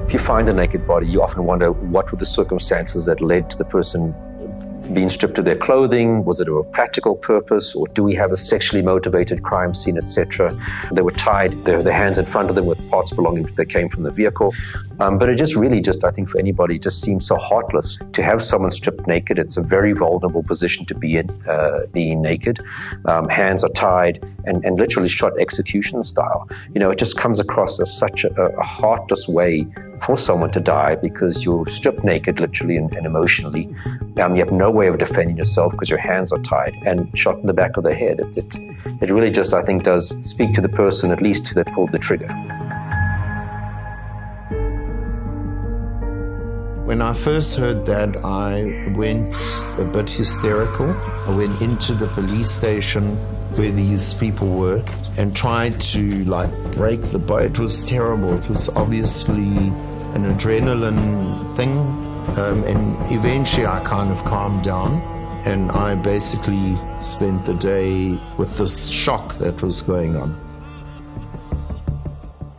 If 0.06 0.14
you 0.14 0.20
find 0.20 0.48
a 0.48 0.54
naked 0.54 0.86
body, 0.86 1.08
you 1.08 1.24
often 1.24 1.46
wonder 1.46 1.72
what 1.72 2.12
were 2.12 2.20
the 2.20 2.26
circumstances 2.28 3.06
that 3.06 3.20
led 3.20 3.50
to 3.50 3.58
the 3.58 3.66
person 3.66 4.14
being 4.92 5.10
stripped 5.10 5.38
of 5.38 5.46
their 5.46 5.56
clothing? 5.56 6.26
Was 6.26 6.40
it 6.40 6.48
a 6.48 6.64
practical 6.64 7.16
purpose, 7.16 7.76
or 7.76 7.88
do 7.88 8.04
we 8.04 8.16
have 8.16 8.32
a 8.32 8.38
sexually 8.38 8.82
motivated 8.82 9.44
crime 9.44 9.74
scene, 9.74 9.98
etc.? 9.98 10.58
They 10.92 11.02
were 11.02 11.12
tied, 11.12 11.66
their, 11.66 11.82
their 11.82 11.94
hands 11.94 12.18
in 12.18 12.26
front 12.26 12.50
of 12.50 12.56
them 12.56 12.66
with 12.66 12.80
parts 12.90 13.12
belonging 13.12 13.46
to 13.46 13.54
that 13.54 13.68
came 13.68 13.90
from 13.90 14.04
the 14.04 14.12
vehicle. 14.12 14.54
Um, 15.00 15.18
but 15.18 15.30
it 15.30 15.36
just 15.36 15.56
really, 15.56 15.82
just 15.82 16.04
I 16.04 16.12
think 16.12 16.30
for 16.30 16.40
anybody, 16.40 16.78
just 16.80 17.02
seems 17.02 17.28
so 17.28 17.38
heartless 17.38 17.98
to 18.14 18.24
have 18.24 18.44
someone 18.44 18.72
stripped 18.72 19.08
naked. 19.08 19.40
It's 19.40 19.58
a 19.58 19.62
very 19.62 19.94
vulnerable 19.94 20.44
position 20.44 20.86
to 20.88 20.96
be 20.96 21.18
in, 21.18 21.30
uh, 21.48 21.86
being 21.92 22.22
naked. 22.22 22.60
Um, 23.06 23.30
hands 23.30 23.64
are 23.64 23.70
tied 23.70 24.24
and, 24.46 24.64
and 24.66 24.78
literally 24.78 25.10
shot 25.10 25.40
execution 25.40 26.04
style. 26.04 26.48
You 26.74 26.80
know, 26.80 26.92
it 26.92 27.00
just 27.00 27.18
comes 27.18 27.40
across 27.40 27.80
as 27.80 27.96
such 27.98 28.24
a, 28.24 28.34
a 28.34 28.64
heartless 28.64 29.28
way 29.28 29.66
for 30.06 30.18
someone 30.18 30.52
to 30.52 30.60
die 30.60 30.96
because 30.96 31.44
you're 31.46 31.68
stripped 31.68 32.04
naked, 32.04 32.40
literally 32.40 32.78
and, 32.78 32.94
and 32.96 33.06
emotionally. 33.06 33.74
Um, 34.18 34.36
you 34.36 34.44
have 34.44 34.52
no 34.52 34.70
way 34.70 34.88
of 34.88 34.98
defending 34.98 35.38
yourself 35.38 35.72
because 35.72 35.90
your 35.90 36.00
hands 36.00 36.32
are 36.32 36.40
tied 36.40 36.76
and 36.86 37.10
shot 37.18 37.40
in 37.40 37.48
the 37.48 37.54
back 37.54 37.78
of 37.78 37.84
the 37.84 37.94
head. 37.94 38.20
It, 38.20 38.38
it, 38.38 38.56
it 39.02 39.10
really 39.12 39.32
just, 39.32 39.54
I 39.54 39.64
think, 39.64 39.84
does 39.84 40.14
speak 40.24 40.54
to 40.56 40.62
the 40.62 40.70
person 40.70 41.12
at 41.12 41.22
least 41.22 41.54
that 41.56 41.68
pulled 41.68 41.92
the 41.92 42.00
trigger. 42.00 42.28
When 46.86 47.02
I 47.02 47.14
first 47.14 47.58
heard 47.58 47.86
that, 47.86 48.18
I 48.26 48.92
went 48.96 49.34
a 49.78 49.86
bit 49.86 50.10
hysterical. 50.10 50.92
I 50.92 51.34
went 51.34 51.62
into 51.62 51.94
the 51.94 52.08
police 52.08 52.52
station 52.52 53.16
where 53.56 53.72
these 53.72 54.14
people 54.16 54.50
were 54.50 54.84
and 55.18 55.36
tried 55.36 55.80
to 55.80 56.26
like 56.26 56.52
break 56.74 57.02
the 57.04 57.20
boat. 57.20 57.44
It 57.44 57.60
was 57.60 57.84
terrible. 57.84 58.34
It 58.34 58.50
was 58.50 58.68
obviously 58.70 59.72
an 60.16 60.26
adrenaline 60.26 61.56
thing. 61.56 61.78
Um, 62.38 62.64
and 62.64 63.12
eventually 63.12 63.66
I 63.66 63.82
kind 63.82 64.12
of 64.12 64.24
calmed 64.24 64.64
down 64.64 65.02
and 65.46 65.72
I 65.72 65.96
basically 65.96 66.78
spent 67.02 67.46
the 67.46 67.54
day 67.54 68.20
with 68.38 68.58
this 68.58 68.88
shock 68.90 69.34
that 69.36 69.62
was 69.62 69.82
going 69.82 70.16
on. 70.16 70.40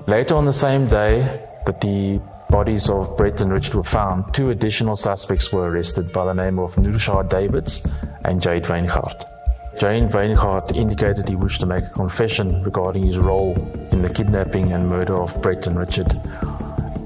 Later 0.06 0.34
on 0.34 0.44
the 0.44 0.52
same 0.52 0.86
day 0.86 1.20
that 1.64 1.80
the 1.80 2.20
bodies 2.50 2.90
of 2.90 3.16
Brett 3.16 3.40
and 3.40 3.50
Richard 3.50 3.74
were 3.74 3.82
found, 3.82 4.34
two 4.34 4.50
additional 4.50 4.96
suspects 4.96 5.50
were 5.50 5.70
arrested 5.70 6.12
by 6.12 6.26
the 6.26 6.34
name 6.34 6.58
of 6.58 6.74
Nushar 6.76 7.26
Davids 7.28 7.86
and 8.24 8.40
Jade 8.40 8.68
Reinhardt. 8.68 9.24
Jane 9.78 10.08
Reinhardt 10.08 10.76
indicated 10.76 11.28
he 11.28 11.34
wished 11.34 11.60
to 11.60 11.66
make 11.66 11.84
a 11.84 11.90
confession 11.90 12.62
regarding 12.62 13.06
his 13.06 13.18
role 13.18 13.56
in 13.90 14.02
the 14.02 14.08
kidnapping 14.08 14.72
and 14.72 14.88
murder 14.88 15.20
of 15.20 15.40
Brett 15.42 15.66
and 15.66 15.78
Richard. 15.78 16.12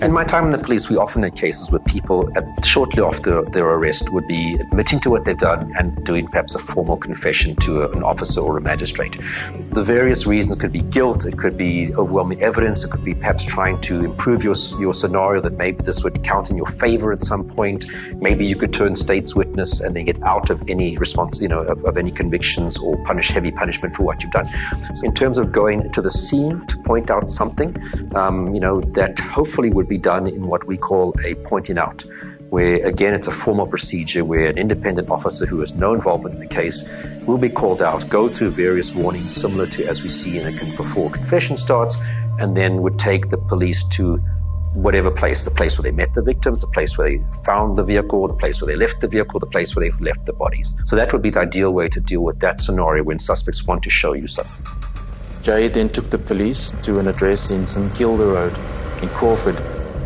In 0.01 0.13
my 0.13 0.23
time 0.23 0.45
in 0.47 0.53
the 0.53 0.59
police, 0.59 0.89
we 0.89 0.97
often 0.97 1.25
had 1.25 1.35
cases 1.35 1.73
where 1.73 1.81
people, 1.81 2.31
at, 2.37 2.65
shortly 2.65 3.03
after 3.03 3.43
their 3.43 3.67
arrest, 3.67 4.11
would 4.11 4.29
be 4.29 4.55
admitting 4.55 5.01
to 5.01 5.11
what 5.11 5.25
they've 5.25 5.37
done 5.37 5.73
and 5.77 6.05
doing 6.05 6.29
perhaps 6.29 6.55
a 6.55 6.61
formal 6.61 6.97
confession 6.97 7.57
to 7.57 7.83
a, 7.83 7.91
an 7.91 8.05
officer 8.05 8.41
or 8.41 8.57
a 8.57 8.61
magistrate. 8.61 9.19
The 9.73 9.83
various 9.83 10.25
reasons 10.25 10.61
could 10.61 10.71
be 10.71 10.83
guilt, 10.83 11.27
it 11.27 11.37
could 11.37 11.57
be 11.57 11.93
overwhelming 11.97 12.41
evidence, 12.41 12.85
it 12.85 12.93
could 12.93 13.05
be 13.05 13.13
perhaps 13.13 13.45
trying 13.45 13.81
to 13.83 14.05
improve 14.05 14.45
your 14.45 14.55
your 14.79 14.95
scenario 14.95 15.43
that 15.43 15.55
maybe 15.55 15.83
this 15.83 16.05
would 16.05 16.23
count 16.23 16.49
in 16.49 16.57
your 16.57 16.71
favor 16.79 17.13
at 17.13 17.21
some 17.21 17.49
point. 17.49 17.87
Maybe 18.23 18.47
you 18.47 18.55
could 18.55 18.73
turn 18.73 18.95
state's 18.95 19.35
witness 19.35 19.81
and 19.81 19.97
then 19.97 20.05
get 20.05 20.23
out 20.23 20.49
of 20.49 20.63
any 20.69 20.97
response, 20.97 21.41
you 21.41 21.49
know, 21.49 21.63
of, 21.63 21.85
of 21.85 21.97
any 21.97 22.13
convictions 22.13 22.79
or 22.79 22.97
punish 23.05 23.31
heavy 23.31 23.51
punishment 23.51 23.97
for 23.97 24.05
what 24.05 24.23
you've 24.23 24.31
done. 24.31 24.47
So 24.95 25.05
in 25.05 25.15
terms 25.15 25.39
of 25.39 25.51
going 25.51 25.91
to 25.91 26.01
the 26.01 26.11
scene 26.13 26.65
to 26.69 26.77
point 26.85 27.11
out 27.11 27.29
something, 27.29 27.77
um, 28.15 28.55
you 28.55 28.61
know, 28.61 28.81
that 28.81 29.19
hopefully 29.19 29.71
would 29.71 29.88
be 29.89 29.99
done 29.99 30.27
in 30.27 30.47
what 30.47 30.67
we 30.67 30.77
call 30.77 31.15
a 31.25 31.35
pointing 31.37 31.79
out, 31.79 32.05
where 32.51 32.87
again 32.87 33.15
it's 33.15 33.27
a 33.27 33.33
formal 33.33 33.67
procedure 33.67 34.25
where 34.25 34.47
an 34.47 34.59
independent 34.59 35.11
officer 35.11 35.47
who 35.47 35.61
has 35.61 35.75
no 35.75 35.95
involvement 35.95 36.35
in 36.35 36.41
the 36.41 36.47
case 36.47 36.85
will 37.27 37.39
be 37.39 37.49
called 37.49 37.83
out, 37.83 38.09
go 38.09 38.29
through 38.29 38.51
various 38.51 38.95
warnings 38.95 39.35
similar 39.35 39.67
to 39.67 39.87
as 39.87 40.03
we 40.03 40.09
see 40.09 40.39
in 40.39 40.47
a 40.47 40.77
before 40.77 41.11
confession 41.11 41.57
starts, 41.57 41.97
and 42.39 42.57
then 42.57 42.83
would 42.83 42.99
take 42.99 43.31
the 43.31 43.37
police 43.37 43.85
to 43.91 44.21
whatever 44.75 45.11
place, 45.11 45.45
the 45.45 45.51
place 45.51 45.77
where 45.77 45.83
they 45.83 45.97
met 45.97 46.15
the 46.15 46.23
victims, 46.23 46.61
the 46.61 46.67
place 46.69 46.97
where 46.97 47.11
they 47.11 47.25
found 47.45 47.77
the 47.77 47.83
vehicle, 47.83 48.29
the 48.29 48.35
place 48.35 48.61
where 48.61 48.67
they 48.67 48.77
left 48.77 49.01
the 49.01 49.09
vehicle, 49.09 49.41
the 49.41 49.47
place 49.47 49.75
where 49.75 49.91
they 49.91 50.05
left 50.05 50.25
the 50.27 50.33
bodies. 50.33 50.75
So 50.85 50.95
that 50.97 51.13
would 51.13 51.23
be 51.23 51.31
the 51.31 51.41
ideal 51.41 51.71
way 51.73 51.89
to 51.89 52.01
deal 52.01 52.21
with 52.21 52.39
that 52.41 52.61
scenario 52.61 53.03
when 53.03 53.19
suspects 53.19 53.67
want 53.67 53.83
to 53.85 53.91
show 53.91 54.13
you 54.13 54.29
something. 54.29 54.67
Jay 55.43 55.69
then 55.69 55.89
took 55.89 56.11
the 56.11 56.19
police 56.19 56.73
to 56.83 56.99
an 56.99 57.09
address 57.09 57.51
in 57.51 57.67
St 57.67 57.95
Kilda 57.95 58.25
Road 58.25 58.53
in 59.03 59.09
Crawford, 59.09 59.57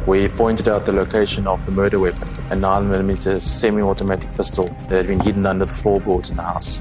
where 0.07 0.21
he 0.21 0.29
pointed 0.29 0.69
out 0.69 0.87
the 0.87 0.93
location 0.93 1.47
of 1.47 1.65
the 1.67 1.73
murder 1.73 1.99
weapon, 1.99 2.29
a 2.51 2.57
9mm 2.57 3.41
semi 3.41 3.83
automatic 3.83 4.33
pistol 4.35 4.67
that 4.89 4.97
had 4.97 5.07
been 5.07 5.21
hidden 5.21 5.47
under 5.47 5.65
the 5.65 5.75
floorboards 5.75 6.31
in 6.31 6.37
the 6.37 6.43
house. 6.43 6.81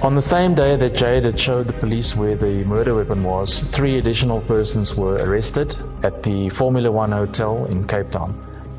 On 0.00 0.14
the 0.14 0.22
same 0.22 0.54
day 0.54 0.76
that 0.76 0.94
Jade 0.94 1.24
had 1.24 1.40
showed 1.40 1.66
the 1.66 1.72
police 1.72 2.14
where 2.14 2.36
the 2.36 2.64
murder 2.64 2.94
weapon 2.94 3.24
was, 3.24 3.60
three 3.60 3.98
additional 3.98 4.40
persons 4.42 4.94
were 4.94 5.16
arrested 5.16 5.74
at 6.04 6.22
the 6.22 6.48
Formula 6.50 6.90
One 6.92 7.10
Hotel 7.10 7.66
in 7.66 7.84
Cape 7.84 8.10
Town. 8.10 8.32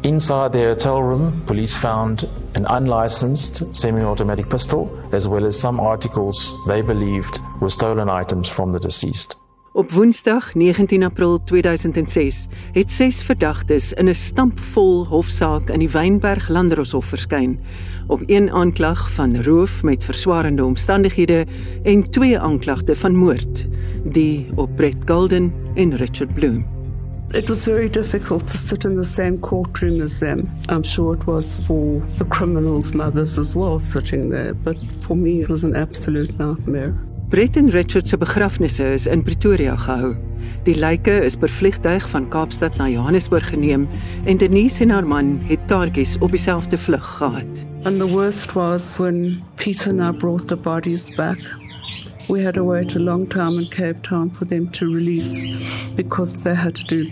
Inside 0.03 0.53
the 0.53 0.59
hotel 0.59 1.03
room, 1.03 1.43
police 1.45 1.75
found 1.75 2.23
an 2.55 2.65
unlicensed 2.69 3.75
semi 3.75 4.01
automatic 4.01 4.49
pistol, 4.49 4.97
as 5.11 5.27
well 5.27 5.45
as 5.45 5.59
some 5.59 5.81
articles 5.81 6.53
they 6.67 6.81
believed 6.81 7.41
were 7.59 7.69
stolen 7.69 8.09
items 8.09 8.47
from 8.47 8.71
the 8.71 8.79
deceased. 8.79 9.35
Op 9.73 9.91
Woensdag 9.91 10.55
19 10.55 11.03
April 11.03 11.43
2006 11.43 12.47
het 12.71 12.91
ses 12.91 13.23
verdagtes 13.23 13.93
in 13.93 14.09
'n 14.09 14.15
stampvol 14.15 15.05
hofsaak 15.05 15.69
in 15.69 15.79
die 15.79 15.89
Wynberg 15.89 16.47
Landdroshof 16.49 17.05
verskyn 17.05 17.59
op 18.07 18.21
een 18.25 18.51
aanklag 18.51 19.11
van 19.11 19.43
roof 19.43 19.83
met 19.83 20.03
verswarende 20.03 20.65
omstandighede 20.65 21.45
en 21.83 22.09
twee 22.09 22.39
aanklagte 22.39 22.95
van 22.95 23.15
moord, 23.15 23.67
die 24.03 24.47
op 24.55 24.75
Brett 24.75 24.97
Golden 25.05 25.53
en 25.75 25.95
Richard 25.95 26.33
Bloom. 26.33 26.65
It 27.31 27.47
was 27.47 27.63
very 27.63 27.89
difficult 27.89 28.47
to 28.47 28.57
sit 28.57 28.83
in 28.83 28.95
the 28.95 29.03
same 29.03 29.39
courtroom 29.39 30.01
as 30.01 30.17
them. 30.17 30.49
I'm 30.71 30.83
sure 30.83 31.15
it 31.15 31.23
was 31.23 31.55
for 31.65 32.01
the 32.17 32.27
criminals' 32.27 32.91
mothers 32.91 33.37
as 33.37 33.53
well 33.53 33.79
sitting 33.79 34.29
there, 34.29 34.53
but 34.63 34.77
for 34.99 35.17
me 35.17 35.41
it 35.41 35.47
was 35.47 35.63
an 35.63 35.75
absolute 35.75 36.33
nightmare. 36.37 37.08
Brett 37.29 37.55
en 37.55 37.69
Richard 37.69 38.07
se 38.07 38.17
begrafnisse 38.17 38.83
is 38.93 39.07
in 39.07 39.21
Pretoria 39.23 39.75
gehou. 39.75 40.15
Die 40.65 40.73
lyke 40.73 41.13
is 41.25 41.35
per 41.37 41.49
vliegtyg 41.49 42.07
van 42.09 42.25
Kaapstad 42.33 42.77
na 42.77 42.87
Johannesburg 42.89 43.51
geneem 43.51 43.83
en 44.25 44.37
Denise 44.37 44.81
en 44.81 44.89
haar 44.89 45.05
man 45.07 45.35
het 45.45 45.67
taartjies 45.67 46.15
op 46.25 46.31
dieselfde 46.33 46.77
vlug 46.77 47.05
gehad. 47.17 47.61
And 47.83 47.99
the 47.99 48.07
worst 48.09 48.53
was 48.53 48.97
when 48.97 49.43
Peter 49.55 49.93
I 49.93 50.11
brought 50.11 50.47
the 50.47 50.55
bodies 50.55 51.15
back. 51.15 51.37
We 52.29 52.41
had 52.41 52.53
to 52.53 52.63
wait 52.63 52.95
a 52.95 52.99
long 52.99 53.29
time 53.29 53.61
in 53.61 53.69
Cape 53.69 54.01
Town 54.01 54.31
for 54.33 54.47
them 54.47 54.71
to 54.71 54.85
release 54.85 55.45
because 55.95 56.41
they 56.41 56.55
had 56.55 56.73
to 56.75 56.83
do 56.95 57.11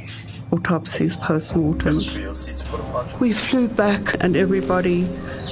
autopsies, 0.50 1.16
post-mortems. 1.18 2.18
We 3.20 3.34
flew 3.34 3.68
back 3.68 4.16
and 4.24 4.36
everybody 4.36 5.06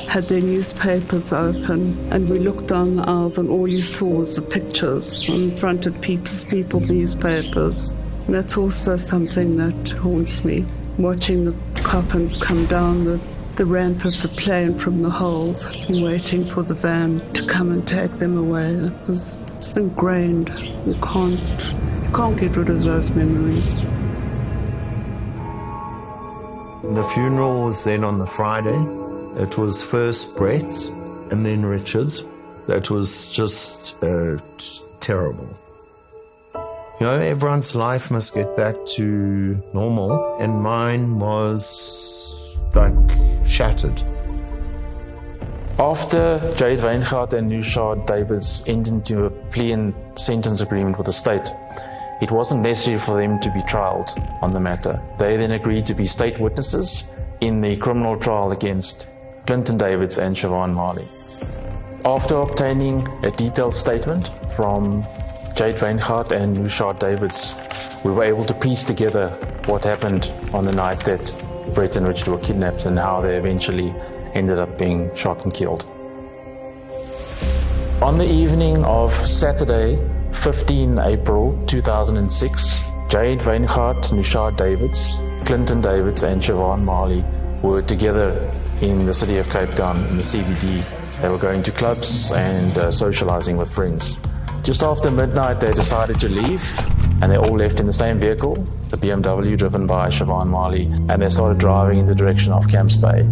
had 0.07 0.27
their 0.27 0.41
newspapers 0.41 1.33
open 1.33 1.97
and 2.11 2.29
we 2.29 2.39
looked 2.39 2.67
down 2.67 2.97
the 2.97 3.03
aisles 3.03 3.37
and 3.37 3.49
all 3.49 3.67
you 3.67 3.81
saw 3.81 4.05
was 4.05 4.35
the 4.35 4.41
pictures 4.41 5.27
in 5.27 5.55
front 5.57 5.85
of 5.85 5.99
people's, 6.01 6.43
people's 6.45 6.89
newspapers. 6.89 7.89
And 8.25 8.35
that's 8.35 8.57
also 8.57 8.97
something 8.97 9.57
that 9.57 9.89
haunts 9.91 10.43
me, 10.43 10.65
watching 10.97 11.45
the 11.45 11.81
coffins 11.81 12.37
come 12.37 12.65
down 12.65 13.05
the, 13.05 13.19
the 13.55 13.65
ramp 13.65 14.05
of 14.05 14.21
the 14.21 14.29
plane 14.29 14.77
from 14.77 15.01
the 15.01 15.09
hold 15.09 15.63
and 15.89 16.03
waiting 16.03 16.45
for 16.45 16.63
the 16.63 16.73
van 16.73 17.19
to 17.33 17.45
come 17.45 17.71
and 17.71 17.87
take 17.87 18.11
them 18.13 18.37
away. 18.37 18.71
It 18.71 19.07
was 19.07 19.43
it's 19.57 19.75
ingrained. 19.77 20.49
You 20.85 20.95
can't, 21.01 21.39
you 21.39 22.11
can't 22.13 22.37
get 22.37 22.55
rid 22.55 22.69
of 22.69 22.83
those 22.83 23.11
memories. 23.11 23.75
The 26.83 27.03
funeral 27.13 27.63
was 27.63 27.83
then 27.83 28.03
on 28.03 28.19
the 28.19 28.27
Friday. 28.27 29.04
It 29.37 29.57
was 29.57 29.83
first 29.83 30.37
Brett's 30.37 30.87
and 31.31 31.45
then 31.45 31.65
Richard's. 31.65 32.23
That 32.67 32.89
was 32.89 33.29
just 33.31 34.01
uh, 34.03 34.37
terrible. 34.99 35.47
You 36.53 37.05
know, 37.05 37.19
everyone's 37.19 37.75
life 37.75 38.09
must 38.09 38.33
get 38.33 38.55
back 38.55 38.75
to 38.95 39.61
normal, 39.73 40.37
and 40.39 40.61
mine 40.61 41.19
was 41.19 42.57
like 42.73 42.95
shattered. 43.45 44.01
After 45.77 46.39
Jade 46.55 46.79
Weingart 46.79 47.33
and 47.33 47.51
Nushard 47.51 48.07
Davids 48.07 48.63
entered 48.65 48.93
into 48.93 49.25
a 49.25 49.29
plea 49.29 49.73
and 49.73 49.93
sentence 50.17 50.61
agreement 50.61 50.97
with 50.97 51.07
the 51.07 51.11
state, 51.11 51.51
it 52.21 52.31
wasn't 52.31 52.61
necessary 52.61 52.97
for 52.97 53.19
them 53.19 53.41
to 53.41 53.51
be 53.51 53.61
trialed 53.63 54.09
on 54.41 54.53
the 54.53 54.59
matter. 54.61 55.01
They 55.19 55.35
then 55.35 55.51
agreed 55.51 55.85
to 55.87 55.93
be 55.93 56.05
state 56.05 56.39
witnesses 56.39 57.11
in 57.41 57.59
the 57.59 57.75
criminal 57.75 58.17
trial 58.17 58.53
against 58.53 59.07
Clinton 59.45 59.77
Davids 59.77 60.17
and 60.17 60.35
Siobhan 60.35 60.73
Marley. 60.73 61.05
After 62.03 62.35
obtaining 62.37 63.07
a 63.23 63.31
detailed 63.31 63.75
statement 63.75 64.29
from 64.55 65.03
Jade 65.55 65.75
Weingart 65.75 66.31
and 66.31 66.57
Nushard 66.57 66.99
Davids, 66.99 67.53
we 68.03 68.11
were 68.11 68.23
able 68.23 68.43
to 68.45 68.53
piece 68.53 68.83
together 68.83 69.29
what 69.65 69.83
happened 69.83 70.31
on 70.53 70.65
the 70.65 70.71
night 70.71 71.03
that 71.05 71.33
Brett 71.73 71.95
and 71.95 72.07
Richard 72.07 72.27
were 72.27 72.39
kidnapped 72.39 72.85
and 72.85 72.97
how 72.97 73.21
they 73.21 73.37
eventually 73.37 73.93
ended 74.33 74.59
up 74.59 74.77
being 74.77 75.15
shot 75.15 75.43
and 75.43 75.53
killed. 75.53 75.85
On 78.01 78.17
the 78.17 78.29
evening 78.29 78.83
of 78.83 79.13
Saturday, 79.29 79.97
15 80.33 80.99
April 80.99 81.63
2006, 81.67 82.81
Jade 83.09 83.39
Weingart, 83.39 84.09
Nushard 84.09 84.57
Davids, 84.57 85.15
Clinton 85.45 85.81
Davids, 85.81 86.23
and 86.23 86.41
Siobhan 86.41 86.83
Marley 86.83 87.23
were 87.61 87.81
together 87.81 88.51
in 88.81 89.05
the 89.05 89.13
city 89.13 89.37
of 89.37 89.49
Cape 89.49 89.71
Town 89.71 89.97
in 90.07 90.17
the 90.17 90.23
CBD. 90.23 91.21
They 91.21 91.29
were 91.29 91.37
going 91.37 91.63
to 91.63 91.71
clubs 91.71 92.31
and 92.31 92.77
uh, 92.77 92.91
socializing 92.91 93.57
with 93.57 93.71
friends. 93.71 94.17
Just 94.63 94.83
after 94.83 95.11
midnight, 95.11 95.59
they 95.59 95.71
decided 95.73 96.19
to 96.19 96.29
leave, 96.29 96.63
and 97.21 97.31
they 97.31 97.37
all 97.37 97.55
left 97.55 97.79
in 97.79 97.85
the 97.85 97.93
same 97.93 98.19
vehicle, 98.19 98.55
the 98.89 98.97
BMW 98.97 99.57
driven 99.57 99.87
by 99.87 100.09
Siobhan 100.09 100.47
Marley, 100.47 100.85
and 101.09 101.21
they 101.21 101.29
started 101.29 101.57
driving 101.57 101.99
in 101.99 102.05
the 102.05 102.15
direction 102.15 102.51
of 102.51 102.67
Camps 102.67 102.95
Bay. 102.95 103.27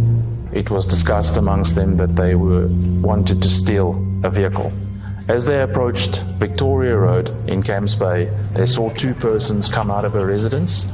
It 0.54 0.70
was 0.70 0.86
discussed 0.86 1.38
amongst 1.38 1.76
them 1.76 1.98
that 1.98 2.16
they 2.16 2.36
were 2.36 2.68
wanted 3.02 3.42
to 3.42 3.48
steal 3.48 3.96
a 4.24 4.30
vehicle. 4.30 4.72
As 5.28 5.46
they 5.46 5.62
approached 5.62 6.20
Victoria 6.38 6.98
Road 6.98 7.30
in 7.50 7.64
Camps 7.64 7.96
Bay, 7.96 8.26
they 8.54 8.66
saw 8.66 8.90
two 8.92 9.14
persons 9.14 9.68
come 9.70 9.90
out 9.90 10.06
of 10.06 10.16
a 10.16 10.26
residence 10.26 10.86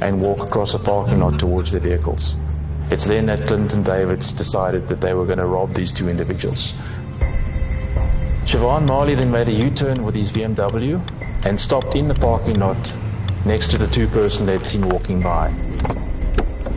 and 0.00 0.22
walk 0.22 0.46
across 0.46 0.74
a 0.74 0.78
parking 0.78 1.20
lot 1.20 1.38
towards 1.38 1.72
their 1.72 1.80
vehicles. 1.80 2.34
It's 2.90 3.06
then 3.06 3.26
that 3.26 3.46
Clinton 3.46 3.82
Davids 3.82 4.32
decided 4.32 4.88
that 4.88 5.00
they 5.00 5.12
were 5.12 5.26
going 5.26 5.38
to 5.38 5.46
rob 5.46 5.74
these 5.74 5.92
two 5.92 6.08
individuals. 6.08 6.72
Siobhan 8.44 8.86
Marley 8.86 9.14
then 9.14 9.30
made 9.30 9.48
a 9.48 9.52
U 9.52 9.70
turn 9.70 10.02
with 10.02 10.14
his 10.14 10.32
BMW 10.32 10.98
and 11.44 11.60
stopped 11.60 11.94
in 11.94 12.08
the 12.08 12.14
parking 12.14 12.58
lot 12.58 12.96
next 13.44 13.70
to 13.72 13.78
the 13.78 13.86
two 13.88 14.08
persons 14.08 14.46
they'd 14.46 14.64
seen 14.64 14.88
walking 14.88 15.20
by. 15.20 15.52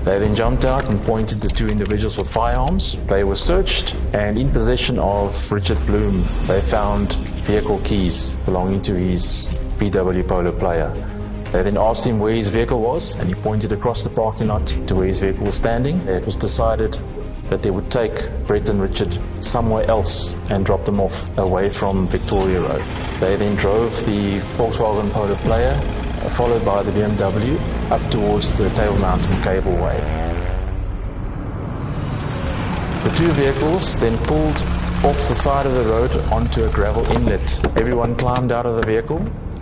They 0.04 0.20
then 0.20 0.36
jumped 0.36 0.66
out 0.66 0.84
and 0.86 1.02
pointed 1.04 1.40
the 1.40 1.48
two 1.48 1.68
individuals 1.68 2.18
with 2.18 2.30
firearms. 2.30 2.98
They 3.06 3.24
were 3.24 3.36
searched 3.36 3.96
and 4.14 4.38
in 4.38 4.52
possession 4.52 5.00
of 5.00 5.52
Richard 5.52 5.80
Bloom, 5.86 6.26
they 6.48 6.60
found 6.60 7.14
vehicle 7.48 7.80
keys 7.86 8.34
belonging 8.46 8.82
to 8.82 8.96
his 8.96 9.48
VW 9.78 10.28
Polo 10.28 10.52
Playa. 10.52 11.11
They 11.52 11.64
then 11.64 11.78
asked 11.78 12.06
him 12.06 12.20
where 12.20 12.34
his 12.34 12.48
vehicle 12.48 12.80
was, 12.80 13.20
and 13.20 13.28
he 13.28 13.36
pointed 13.36 13.74
across 13.74 14.04
the 14.04 14.10
parking 14.10 14.48
lot 14.48 14.68
to 14.68 14.96
where 14.96 15.08
his 15.08 15.20
vehicle 15.20 15.46
was 15.46 15.56
standing. 15.56 16.08
Uh, 16.08 16.14
it 16.14 16.26
was 16.26 16.38
decided 16.38 16.98
that 17.50 17.62
they 17.62 17.72
would 17.72 17.92
take 17.92 18.16
Brett 18.48 18.70
and 18.70 18.82
Richard 18.82 19.18
somewhere 19.42 19.86
else 19.92 20.34
and 20.50 20.66
drop 20.66 20.86
them 20.86 21.02
off 21.02 21.38
away 21.38 21.68
from 21.68 22.08
Victoria 22.08 22.62
Road. 22.62 22.82
They 23.20 23.36
then 23.36 23.58
drove 23.58 23.94
the 24.06 24.40
Volkswagen 24.56 25.12
Polo 25.12 25.36
Playa, 25.36 25.74
uh, 25.76 26.30
followed 26.30 26.64
by 26.64 26.84
the 26.84 26.92
BMW, 26.92 27.60
up 27.92 28.10
towards 28.10 28.58
the 28.58 28.70
Table 28.70 28.98
Mountain 29.00 29.36
Cableway. 29.42 30.00
The 33.04 33.10
two 33.10 33.32
vehicles 33.32 34.00
then 34.00 34.18
pulled 34.20 34.62
off 35.04 35.28
the 35.28 35.36
side 35.36 35.66
of 35.66 35.74
the 35.74 35.90
road 35.90 36.12
onto 36.32 36.64
a 36.64 36.70
gravel 36.70 37.04
inlet. 37.12 37.60
Everyone 37.76 38.16
climbed 38.16 38.54
out 38.54 38.66
of 38.66 38.78
the 38.78 38.84
vehicle, 38.84 39.20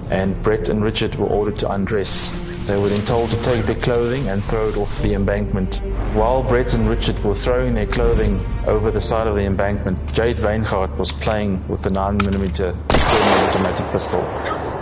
and 0.10 0.42
Brett 0.42 0.70
and 0.70 0.84
Richard 0.84 1.16
were 1.16 1.28
ordered 1.28 1.56
to 1.58 1.72
undress. 1.72 2.30
They 2.66 2.78
were 2.78 2.90
then 2.90 3.04
told 3.06 3.32
to 3.32 3.42
take 3.42 3.66
their 3.66 3.76
clothing 3.76 4.28
and 4.28 4.44
throw 4.44 4.70
it 4.70 4.78
off 4.78 5.02
the 5.02 5.14
embankment. 5.14 5.78
While 6.14 6.44
Brett 6.44 6.76
and 6.76 6.88
Richard 6.88 7.18
were 7.24 7.34
throwing 7.34 7.74
their 7.74 7.88
clothing 7.88 8.46
over 8.68 8.92
the 8.92 9.02
side 9.02 9.28
of 9.28 9.36
the 9.36 9.46
embankment, 9.46 9.98
Jade 10.14 10.38
Weingart 10.38 10.96
was 10.98 11.12
playing 11.12 11.68
with 11.68 11.82
the 11.82 11.90
9mm 11.90 12.56
semi-automatic 12.56 13.92
pistol 13.92 14.22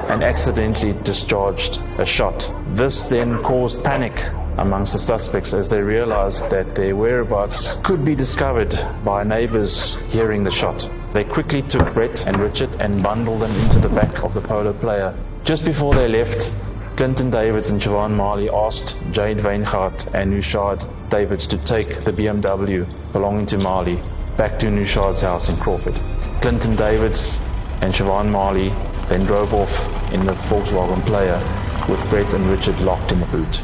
and 0.09 0.23
accidentally 0.23 0.93
discharged 1.03 1.81
a 1.97 2.05
shot. 2.05 2.51
This 2.73 3.07
then 3.07 3.41
caused 3.43 3.83
panic 3.83 4.21
amongst 4.57 4.93
the 4.93 4.99
suspects 4.99 5.53
as 5.53 5.69
they 5.69 5.81
realized 5.81 6.49
that 6.49 6.75
their 6.75 6.95
whereabouts 6.95 7.75
could 7.83 8.03
be 8.03 8.15
discovered 8.15 8.73
by 9.03 9.23
neighbors 9.23 9.95
hearing 10.11 10.43
the 10.43 10.51
shot. 10.51 10.89
They 11.13 11.23
quickly 11.23 11.61
took 11.61 11.93
Brett 11.93 12.27
and 12.27 12.37
Richard 12.37 12.75
and 12.79 13.01
bundled 13.01 13.41
them 13.41 13.55
into 13.61 13.79
the 13.79 13.89
back 13.89 14.23
of 14.23 14.33
the 14.33 14.41
polo 14.41 14.73
playa. 14.73 15.13
Just 15.43 15.63
before 15.63 15.93
they 15.93 16.07
left, 16.07 16.51
Clinton 16.97 17.29
Davids 17.29 17.69
and 17.69 17.79
Siobhan 17.79 18.15
Marley 18.15 18.49
asked 18.49 18.97
Jade 19.11 19.37
Weingart 19.37 20.13
and 20.13 20.33
Nushad 20.33 20.83
Davids 21.09 21.45
to 21.47 21.57
take 21.59 22.01
the 22.01 22.11
BMW 22.11 22.87
belonging 23.13 23.45
to 23.47 23.57
Marley 23.59 23.99
back 24.35 24.57
to 24.59 24.65
Nushad's 24.65 25.21
house 25.21 25.49
in 25.49 25.57
Crawford. 25.57 25.99
Clinton 26.41 26.75
Davids 26.75 27.37
and 27.81 27.93
Siobhan 27.93 28.31
Marley 28.31 28.69
then 29.09 29.25
drove 29.25 29.53
off 29.53 29.87
in 30.11 30.25
the 30.25 30.33
Volkswagen 30.33 31.05
Playa 31.05 31.39
with 31.87 32.09
Brett 32.09 32.33
and 32.33 32.45
Richard 32.49 32.79
locked 32.79 33.11
in 33.11 33.19
the 33.19 33.25
boot. 33.27 33.61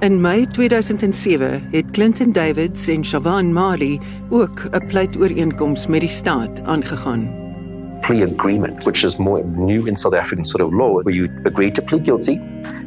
In 0.00 0.20
Mei 0.20 0.46
2007 0.46 1.68
het 1.70 1.90
Clinton 1.90 2.32
Davids 2.32 2.88
en 2.88 3.04
Siobhan 3.04 3.52
Marley 3.52 4.00
ook 4.30 4.68
'n 4.70 4.86
pleitooreenkoms 4.86 5.86
met 5.86 6.00
die 6.00 6.08
staat 6.08 6.62
aangegaan. 6.62 7.42
plea 8.00 8.26
agreement, 8.26 8.84
which 8.84 9.04
is 9.04 9.16
more 9.16 9.42
new 9.44 9.86
in 9.86 9.96
South 9.96 10.14
African 10.14 10.44
sort 10.44 10.62
of 10.62 10.72
law, 10.72 11.02
where 11.02 11.16
you 11.16 11.28
agree 11.44 11.70
to 11.70 11.82
plead 11.82 12.04
guilty, 12.04 12.38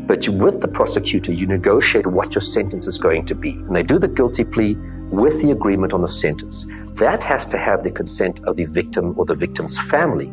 but 0.05 0.25
you, 0.25 0.43
with 0.43 0.59
the 0.59 0.67
prosecutor, 0.67 1.33
you 1.33 1.47
negotiate 1.47 2.05
what 2.05 2.33
your 2.33 2.41
sentence 2.41 2.89
is 2.89 2.99
going 2.99 3.25
to 3.25 3.35
be. 3.35 3.49
And 3.49 3.75
they 3.75 3.83
do 3.83 3.99
the 3.99 4.07
guilty 4.07 4.43
plea 4.43 4.77
with 5.11 5.41
the 5.41 5.51
agreement 5.51 5.93
on 5.93 6.01
the 6.01 6.07
sentence. 6.07 6.65
That 6.95 7.23
has 7.23 7.45
to 7.47 7.57
have 7.57 7.81
the 7.83 7.91
consent 7.91 8.39
of 8.43 8.55
the 8.55 8.65
victim 8.65 9.13
or 9.17 9.25
the 9.25 9.35
victim's 9.35 9.77
family. 9.89 10.31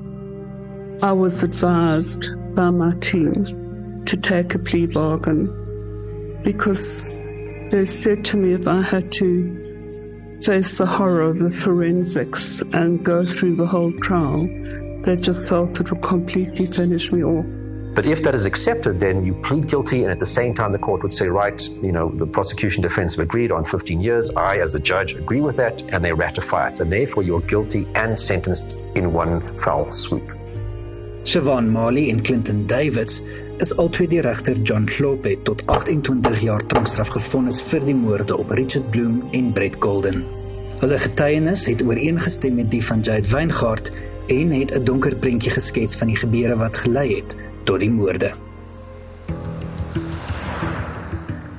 I 1.02 1.12
was 1.12 1.42
advised 1.42 2.24
by 2.54 2.70
my 2.70 2.92
team 3.00 3.32
to 4.04 4.16
take 4.16 4.54
a 4.54 4.58
plea 4.58 4.86
bargain 4.86 5.63
because 6.44 7.16
they 7.70 7.84
said 7.86 8.24
to 8.26 8.36
me 8.36 8.52
if 8.52 8.68
I 8.68 8.82
had 8.82 9.10
to 9.12 10.38
face 10.42 10.76
the 10.76 10.86
horror 10.86 11.22
of 11.22 11.38
the 11.38 11.50
forensics 11.50 12.60
and 12.72 13.02
go 13.02 13.24
through 13.24 13.56
the 13.56 13.66
whole 13.66 13.92
trial, 13.92 14.46
they 15.02 15.16
just 15.16 15.48
felt 15.48 15.80
it 15.80 15.90
would 15.90 16.02
completely 16.02 16.66
finish 16.66 17.10
me 17.10 17.24
off. 17.24 17.46
But 17.94 18.06
if 18.06 18.24
that 18.24 18.34
is 18.34 18.44
accepted, 18.44 18.98
then 18.98 19.24
you 19.24 19.34
plead 19.34 19.68
guilty, 19.68 20.02
and 20.02 20.10
at 20.10 20.18
the 20.18 20.26
same 20.26 20.52
time, 20.52 20.72
the 20.72 20.78
court 20.78 21.02
would 21.04 21.12
say, 21.12 21.28
right, 21.28 21.60
you 21.80 21.92
know, 21.92 22.10
the 22.10 22.26
prosecution 22.26 22.82
defense 22.82 23.14
have 23.14 23.20
agreed 23.20 23.52
on 23.52 23.64
15 23.64 24.00
years. 24.00 24.30
I, 24.30 24.58
as 24.58 24.74
a 24.74 24.80
judge, 24.80 25.14
agree 25.14 25.40
with 25.40 25.56
that, 25.56 25.80
and 25.92 26.04
they 26.04 26.12
ratify 26.12 26.70
it. 26.70 26.80
And 26.80 26.90
therefore, 26.90 27.22
you're 27.22 27.40
guilty 27.40 27.86
and 27.94 28.18
sentenced 28.18 28.64
in 28.96 29.12
one 29.12 29.40
foul 29.62 29.92
swoop. 29.92 30.28
Siobhan 31.22 31.68
Marley 31.68 32.10
en 32.10 32.18
Clinton 32.18 32.66
Davids 32.66 33.20
is 33.62 33.72
albei 33.76 34.06
deur 34.10 34.24
regter 34.26 34.56
John 34.62 34.84
Klope 34.84 35.36
tot 35.46 35.62
28 35.66 36.40
jaar 36.42 36.62
tronkstraf 36.66 37.12
gefonnis 37.14 37.60
vir 37.62 37.84
die 37.86 37.94
moorde 37.94 38.36
op 38.36 38.50
Richard 38.58 38.90
Bloom 38.90 39.20
en 39.32 39.52
Brett 39.54 39.76
Golden. 39.78 40.24
Hulle 40.80 40.98
getuienis 40.98 41.66
het 41.70 41.84
ooreengestem 41.84 42.58
met 42.58 42.70
die 42.72 42.82
van 42.84 43.00
Jade 43.00 43.28
Weingart 43.30 43.92
en 44.32 44.50
het 44.50 44.74
'n 44.74 44.84
donker 44.84 45.16
prentjie 45.16 45.50
geskets 45.50 45.96
van 45.96 46.08
die 46.08 46.16
gebeure 46.16 46.56
wat 46.56 46.76
gelei 46.76 47.14
het 47.14 47.36
tot 47.64 47.80
die 47.80 47.90
moorde. 47.90 48.32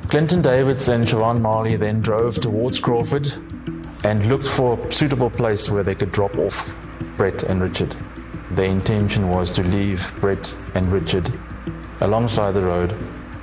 Clinton 0.08 0.42
Davids 0.42 0.90
and 0.90 1.08
Siobhan 1.08 1.42
Marley 1.42 1.78
then 1.78 2.02
drove 2.02 2.40
towards 2.40 2.80
Crawford 2.80 3.40
and 4.04 4.26
looked 4.26 4.48
for 4.48 4.78
a 4.78 4.92
suitable 4.92 5.30
place 5.30 5.72
where 5.72 5.84
they 5.84 5.96
could 5.96 6.14
drop 6.14 6.38
off 6.38 6.76
Brett 7.18 7.50
and 7.50 7.62
Richard. 7.62 7.96
Their 8.56 8.70
intention 8.70 9.30
was 9.30 9.50
to 9.52 9.64
leave 9.64 10.14
Brett 10.20 10.56
and 10.74 10.92
Richard 10.92 11.32
alongside 12.02 12.52
the 12.52 12.62
road, 12.62 12.96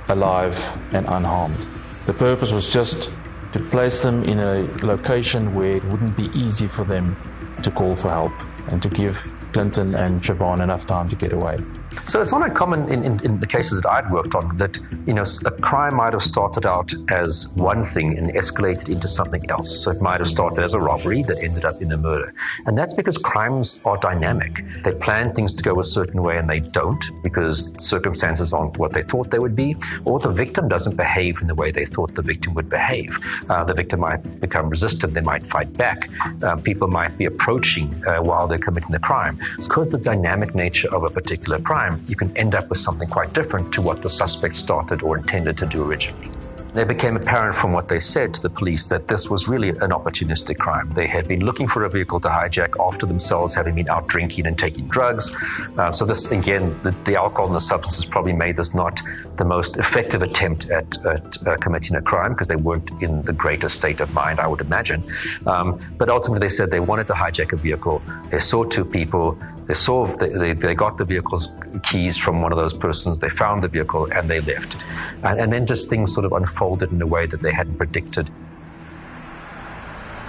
alive 0.07 0.57
and 0.93 1.05
unharmed. 1.07 1.67
The 2.05 2.13
purpose 2.13 2.51
was 2.51 2.71
just 2.71 3.09
to 3.53 3.59
place 3.59 4.03
them 4.03 4.23
in 4.23 4.39
a 4.39 4.63
location 4.85 5.53
where 5.53 5.75
it 5.75 5.83
wouldn't 5.85 6.17
be 6.17 6.29
easy 6.37 6.67
for 6.67 6.83
them 6.83 7.15
to 7.61 7.71
call 7.71 7.95
for 7.95 8.09
help 8.09 8.33
and 8.67 8.81
to 8.81 8.89
give 8.89 9.19
Clinton 9.53 9.95
and 9.95 10.21
Siobhan 10.21 10.61
enough 10.61 10.85
time 10.85 11.07
to 11.09 11.15
get 11.15 11.33
away. 11.33 11.59
So 12.07 12.21
it's 12.21 12.31
not 12.31 12.43
uncommon 12.47 12.91
in, 12.91 13.03
in, 13.03 13.19
in 13.23 13.39
the 13.39 13.47
cases 13.47 13.81
that 13.81 13.89
I'd 13.89 14.11
worked 14.11 14.35
on 14.35 14.57
that, 14.57 14.77
you 15.05 15.13
know, 15.13 15.25
a 15.45 15.51
crime 15.51 15.95
might 15.95 16.13
have 16.13 16.23
started 16.23 16.65
out 16.65 16.93
as 17.09 17.47
one 17.55 17.83
thing 17.83 18.17
and 18.17 18.31
escalated 18.33 18.89
into 18.89 19.07
something 19.07 19.49
else. 19.49 19.83
So 19.83 19.91
it 19.91 20.01
might 20.01 20.19
have 20.19 20.29
started 20.29 20.63
as 20.63 20.73
a 20.73 20.79
robbery 20.79 21.23
that 21.23 21.41
ended 21.41 21.65
up 21.65 21.81
in 21.81 21.91
a 21.91 21.97
murder. 21.97 22.33
And 22.65 22.77
that's 22.77 22.93
because 22.93 23.17
crimes 23.17 23.79
are 23.85 23.97
dynamic. 23.97 24.63
They 24.83 24.91
plan 24.91 25.33
things 25.33 25.53
to 25.53 25.63
go 25.63 25.79
a 25.79 25.83
certain 25.83 26.21
way 26.21 26.37
and 26.37 26.49
they 26.49 26.59
don't 26.59 27.03
because 27.21 27.73
circumstances 27.79 28.53
aren't 28.53 28.77
what 28.77 28.93
they 28.93 29.03
thought 29.03 29.31
they 29.31 29.39
would 29.39 29.55
be, 29.55 29.75
or 30.05 30.19
the 30.19 30.29
victim 30.29 30.67
doesn't 30.67 30.95
behave 30.95 31.41
in 31.41 31.47
the 31.47 31.55
way 31.55 31.71
they 31.71 31.85
thought 31.85 32.13
the 32.15 32.21
victim 32.21 32.53
would 32.53 32.69
behave. 32.69 33.17
Uh, 33.49 33.63
the 33.63 33.73
victim 33.73 33.99
might 34.01 34.21
become 34.39 34.69
resistant, 34.69 35.13
they 35.13 35.21
might 35.21 35.45
fight 35.47 35.71
back. 35.73 36.09
Um, 36.43 36.61
people 36.61 36.87
might 36.87 37.17
be 37.17 37.25
approaching 37.25 37.93
uh, 38.05 38.21
while 38.21 38.47
they're 38.47 38.57
committing 38.57 38.91
the 38.91 38.99
crime. 38.99 39.37
It's 39.57 39.67
because 39.67 39.87
of 39.87 39.91
the 39.93 39.97
dynamic 39.97 40.55
nature 40.55 40.93
of 40.93 41.03
a 41.03 41.09
particular 41.09 41.59
crime, 41.59 41.82
you 42.07 42.15
can 42.15 42.35
end 42.37 42.55
up 42.55 42.69
with 42.69 42.79
something 42.79 43.07
quite 43.07 43.33
different 43.33 43.73
to 43.73 43.81
what 43.81 44.01
the 44.01 44.09
suspect 44.09 44.55
started 44.55 45.01
or 45.01 45.17
intended 45.17 45.57
to 45.57 45.65
do 45.65 45.83
originally. 45.83 46.29
It 46.75 46.87
became 46.87 47.15
apparent 47.15 47.55
from 47.55 47.71
what 47.71 47.87
they 47.87 47.99
said 47.99 48.33
to 48.33 48.41
the 48.41 48.49
police 48.49 48.85
that 48.85 49.07
this 49.07 49.29
was 49.29 49.47
really 49.47 49.69
an 49.69 49.91
opportunistic 49.91 50.57
crime. 50.57 50.91
They 50.95 51.05
had 51.05 51.27
been 51.27 51.45
looking 51.45 51.67
for 51.67 51.83
a 51.83 51.89
vehicle 51.89 52.19
to 52.21 52.29
hijack 52.29 52.83
after 52.83 53.05
themselves 53.05 53.53
having 53.53 53.75
been 53.75 53.89
out 53.89 54.07
drinking 54.07 54.47
and 54.47 54.57
taking 54.57 54.87
drugs. 54.87 55.35
Uh, 55.77 55.91
so, 55.91 56.03
this 56.03 56.31
again, 56.31 56.79
the, 56.81 56.89
the, 57.05 57.15
alcohol 57.15 57.45
and 57.45 57.55
the 57.55 57.59
substances 57.59 58.05
probably 58.05 58.33
made 58.33 58.57
this 58.57 58.73
not 58.73 58.99
the 59.37 59.45
most 59.45 59.77
effective 59.77 60.23
attempt 60.23 60.71
at, 60.71 61.05
at 61.05 61.47
uh, 61.47 61.57
committing 61.57 61.95
a 61.95 62.01
crime 62.01 62.33
because 62.33 62.47
they 62.47 62.55
weren't 62.55 62.89
in 63.03 63.21
the 63.21 63.33
greatest 63.33 63.75
state 63.75 63.99
of 63.99 64.11
mind, 64.11 64.39
I 64.39 64.47
would 64.47 64.61
imagine. 64.61 65.03
Um, 65.45 65.79
but 65.99 66.09
ultimately, 66.09 66.47
they 66.47 66.53
said 66.53 66.71
they 66.71 66.79
wanted 66.79 67.05
to 67.07 67.13
hijack 67.13 67.53
a 67.53 67.55
vehicle. 67.55 68.01
They 68.31 68.39
saw 68.39 68.63
two 68.63 68.83
people. 68.83 69.37
They 69.67 69.75
saw 69.75 70.07
they, 70.07 70.29
they, 70.29 70.53
they 70.53 70.73
got 70.73 70.97
the 70.97 71.05
vehicle's 71.05 71.49
keys 71.83 72.17
from 72.17 72.41
one 72.41 72.51
of 72.51 72.57
those 72.57 72.73
persons. 72.73 73.19
They 73.19 73.29
found 73.29 73.61
the 73.61 73.67
vehicle 73.67 74.11
and 74.11 74.27
they 74.27 74.41
left. 74.41 74.75
And, 75.23 75.39
and 75.39 75.53
then 75.53 75.67
just 75.67 75.87
things 75.87 76.11
sort 76.13 76.25
of 76.25 76.33
unfolded 76.33 76.62
in 76.91 77.01
a 77.01 77.07
way 77.07 77.25
that 77.25 77.41
they 77.41 77.51
hadn't 77.51 77.77
predicted. 77.77 78.29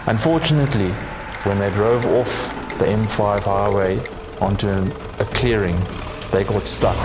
Unfortunately, 0.07 0.91
when 1.45 1.59
they 1.59 1.71
drove 1.71 2.07
off 2.07 2.49
the 2.79 2.87
M5 2.87 3.43
highway 3.43 4.01
onto 4.41 4.69
a 4.69 5.25
clearing, 5.33 5.79
they 6.33 6.45
got 6.45 6.67
stuck. 6.67 7.01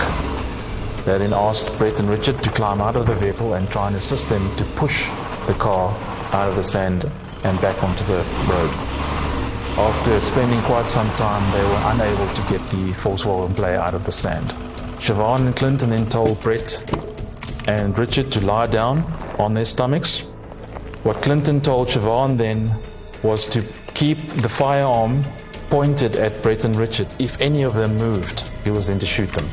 They 1.04 1.16
then 1.18 1.32
asked 1.32 1.76
Brett 1.78 2.00
and 2.00 2.10
Richard 2.10 2.42
to 2.42 2.50
climb 2.50 2.80
out 2.80 2.96
of 2.96 3.06
the 3.06 3.14
vehicle 3.14 3.54
and 3.54 3.70
try 3.70 3.86
and 3.86 3.96
assist 3.96 4.28
them 4.28 4.54
to 4.56 4.64
push 4.76 5.08
the 5.46 5.54
car 5.54 5.94
out 6.34 6.50
of 6.50 6.56
the 6.56 6.64
sand 6.64 7.10
and 7.44 7.60
back 7.60 7.82
onto 7.82 8.04
the 8.04 8.24
road. 8.48 8.70
After 9.78 10.20
spending 10.20 10.60
quite 10.62 10.88
some 10.88 11.08
time, 11.16 11.42
they 11.52 11.64
were 11.64 11.82
unable 11.94 12.34
to 12.34 12.42
get 12.42 12.60
the 12.70 12.92
Volkswagen 13.00 13.56
Playa 13.56 13.78
out 13.78 13.94
of 13.94 14.04
the 14.04 14.12
sand. 14.12 14.48
Siobhan 14.98 15.46
and 15.46 15.56
Clinton 15.56 15.90
then 15.90 16.06
told 16.06 16.38
Brett 16.42 16.84
and 17.70 17.96
Richard 17.96 18.32
to 18.32 18.44
lie 18.44 18.66
down 18.66 19.04
on 19.38 19.54
their 19.54 19.64
stomachs. 19.64 20.22
What 21.04 21.22
Clinton 21.22 21.60
told 21.60 21.86
Siobhan 21.88 22.36
then 22.36 22.76
was 23.22 23.46
to 23.46 23.62
keep 23.94 24.18
the 24.42 24.48
firearm 24.48 25.24
pointed 25.68 26.16
at 26.16 26.42
Brett 26.42 26.64
and 26.64 26.74
Richard. 26.74 27.06
If 27.20 27.40
any 27.40 27.62
of 27.62 27.74
them 27.74 27.96
moved, 27.96 28.40
he 28.64 28.70
was 28.70 28.88
then 28.88 28.98
to 28.98 29.06
shoot 29.06 29.30
them. 29.30 29.46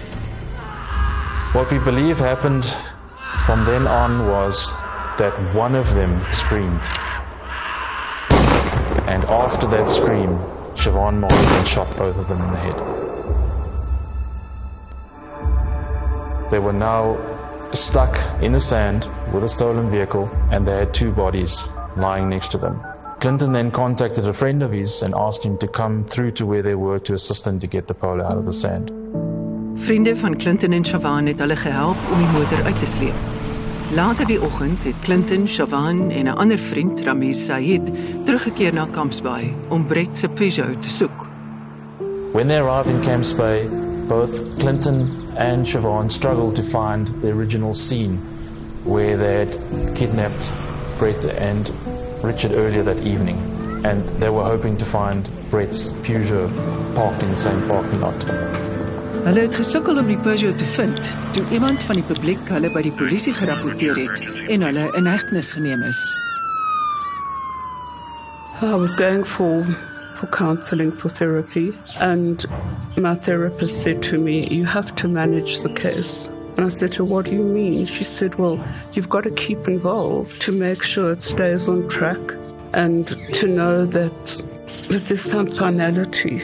What 1.54 1.70
we 1.72 1.78
believe 1.78 2.18
happened 2.18 2.66
from 3.46 3.66
then 3.66 3.86
on 3.86 4.28
was 4.28 4.72
that 5.20 5.36
one 5.54 5.76
of 5.76 5.94
them 5.94 6.26
screamed. 6.32 6.82
And 9.08 9.24
after 9.26 9.68
that 9.68 9.90
scream, 9.90 10.40
Siobhan 10.74 11.20
Marley 11.20 11.46
then 11.54 11.66
shot 11.66 11.96
both 11.96 12.18
of 12.18 12.28
them 12.28 12.42
in 12.42 12.52
the 12.52 12.60
head. 12.60 12.78
They 16.52 16.60
were 16.60 16.74
now 16.74 17.37
stuck 17.74 18.18
in 18.42 18.54
the 18.54 18.60
sand 18.60 19.10
with 19.34 19.44
a 19.44 19.48
stolen 19.48 19.90
vehicle, 19.90 20.30
and 20.52 20.66
they 20.66 20.78
had 20.78 20.94
two 20.94 21.12
bodies 21.12 21.68
lying 21.96 22.30
next 22.30 22.52
to 22.52 22.58
them. 22.58 22.82
Clinton 23.20 23.52
then 23.52 23.72
contacted 23.72 24.28
a 24.28 24.34
friend 24.34 24.62
of 24.62 24.72
his 24.72 25.02
and 25.02 25.14
asked 25.16 25.44
him 25.44 25.58
to 25.58 25.68
come 25.68 26.06
through 26.06 26.32
to 26.32 26.46
where 26.46 26.62
they 26.62 26.76
were 26.76 27.00
to 27.00 27.14
assist 27.14 27.48
him 27.48 27.60
to 27.60 27.68
get 27.68 27.88
the 27.88 27.94
pole 27.94 28.22
out 28.22 28.38
of 28.38 28.46
the 28.46 28.54
sand. 28.54 28.92
Vriende 29.74 30.16
van 30.16 30.38
Clinton 30.38 30.72
en 30.72 30.86
Chavan 30.86 31.26
het 31.26 31.40
hulle 31.40 31.56
gehelp 31.56 31.98
om 32.12 32.18
die 32.18 32.28
motor 32.28 32.64
uit 32.64 32.80
te 32.80 32.86
sleep. 32.86 33.14
Later 33.96 34.26
die 34.26 34.42
oggend 34.42 34.84
het 34.84 34.96
Clinton, 35.02 35.48
Chavan 35.48 36.10
en 36.12 36.26
'n 36.26 36.38
ander 36.38 36.58
vriend, 36.58 37.02
Ramiz 37.02 37.46
Said, 37.46 37.92
teruggekeer 38.26 38.74
na 38.74 38.88
Camps 38.92 39.22
Bay 39.22 39.54
om 39.70 39.88
Brett 39.88 40.18
se 40.18 40.30
Peugeot 40.30 40.82
te 40.82 40.90
soek. 40.90 41.28
When 42.32 42.48
they 42.48 42.58
arrived 42.58 42.96
in 42.96 43.02
Camps 43.02 43.36
Bay, 43.36 43.70
both 44.08 44.58
Clinton 44.58 45.27
and 45.38 45.66
Siobhan 45.66 46.12
struggled 46.12 46.56
to 46.56 46.64
find 46.64 47.08
the 47.22 47.30
original 47.30 47.74
scene 47.74 48.18
where 48.84 49.16
they 49.18 49.46
had 49.46 49.96
kidnapped 49.96 50.52
Brett 50.98 51.26
and 51.26 51.72
Richard 52.24 52.52
earlier 52.52 52.84
that 52.84 53.06
evening. 53.06 53.38
And 53.86 54.08
they 54.20 54.30
were 54.30 54.44
hoping 54.44 54.78
to 54.78 54.86
find 54.86 55.30
Brett's 55.52 55.92
Peugeot 56.02 56.50
parked 56.96 57.22
in 57.22 57.30
the 57.30 57.38
same 57.38 57.68
parking 57.68 58.02
lot. 58.02 58.18
Hulle 59.28 59.42
het 59.44 59.56
gesukkel 59.56 59.98
om 60.00 60.08
die 60.08 60.18
Peugeot 60.18 60.58
te 60.58 60.66
vind 60.66 61.10
toe 61.36 61.44
iemand 61.52 61.84
van 61.84 62.00
die 62.00 62.06
publiek 62.08 62.50
hulle 62.50 62.72
by 62.72 62.82
die 62.82 62.94
polisie 62.96 63.34
gerapporteer 63.36 64.00
het 64.00 64.24
en 64.48 64.64
hulle 64.64 64.88
in 64.98 65.06
hegtenis 65.06 65.52
geneem 65.52 65.84
is. 65.84 66.00
I 68.62 68.74
was 68.74 68.96
going 68.96 69.28
for 69.28 69.68
for 70.18 70.28
counseling 70.28 70.92
for 70.92 71.10
therapy. 71.10 71.74
And 72.00 72.44
my 72.98 73.16
therapist 73.16 73.84
said 73.84 74.02
to 74.04 74.18
me 74.18 74.48
you 74.48 74.66
have 74.66 74.96
to 74.96 75.08
manage 75.08 75.60
the 75.62 75.70
case. 75.70 76.28
And 76.58 76.66
I 76.66 76.70
said 76.70 76.92
to 76.94 77.00
her 77.00 77.06
what 77.06 77.26
do 77.26 77.32
you 77.32 77.44
mean? 77.44 77.86
She 77.86 78.04
said 78.04 78.36
well 78.36 78.64
you've 78.94 79.10
got 79.10 79.24
to 79.24 79.32
keep 79.32 79.68
involved 79.68 80.42
to 80.42 80.52
make 80.52 80.84
sure 80.84 81.12
it 81.12 81.22
stays 81.22 81.70
on 81.70 81.88
track 81.88 82.20
and 82.74 83.08
to 83.34 83.48
know 83.48 83.86
that 83.86 84.44
that 84.90 85.06
there's 85.08 85.22
some 85.22 85.48
finality. 85.48 86.44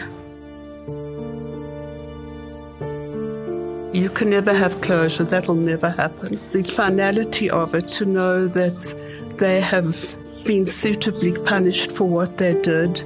You 3.93 4.09
can 4.09 4.31
never 4.31 4.53
have 4.53 4.81
closure, 4.81 5.23
that'll 5.23 5.53
never 5.53 5.89
happen. 5.89 6.39
The 6.51 6.63
finality 6.63 7.49
of 7.49 7.75
it, 7.75 7.85
to 7.97 8.05
know 8.05 8.47
that 8.47 9.35
they 9.37 9.61
have 9.61 10.17
been 10.43 10.65
suitably 10.65 11.33
punished 11.43 11.91
for 11.91 12.05
what 12.05 12.37
they 12.39 12.59
did, 12.61 13.03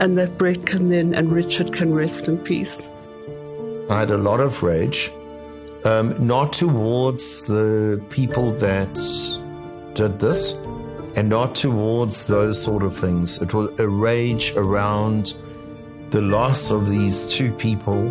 and 0.00 0.16
that 0.18 0.36
Brett 0.38 0.66
can 0.66 0.88
then 0.88 1.14
and 1.14 1.30
Richard 1.30 1.72
can 1.72 1.94
rest 1.94 2.26
in 2.26 2.38
peace. 2.38 2.90
I 3.90 4.00
had 4.00 4.10
a 4.10 4.18
lot 4.18 4.40
of 4.40 4.62
rage, 4.62 5.10
um, 5.84 6.26
not 6.26 6.52
towards 6.52 7.46
the 7.46 8.02
people 8.08 8.52
that 8.52 8.94
did 9.94 10.18
this, 10.18 10.52
and 11.16 11.28
not 11.28 11.54
towards 11.54 12.26
those 12.26 12.60
sort 12.62 12.82
of 12.82 12.96
things. 12.96 13.42
It 13.42 13.52
was 13.52 13.78
a 13.78 13.88
rage 13.88 14.52
around 14.56 15.34
the 16.10 16.22
loss 16.22 16.70
of 16.70 16.88
these 16.88 17.32
two 17.32 17.52
people, 17.52 18.08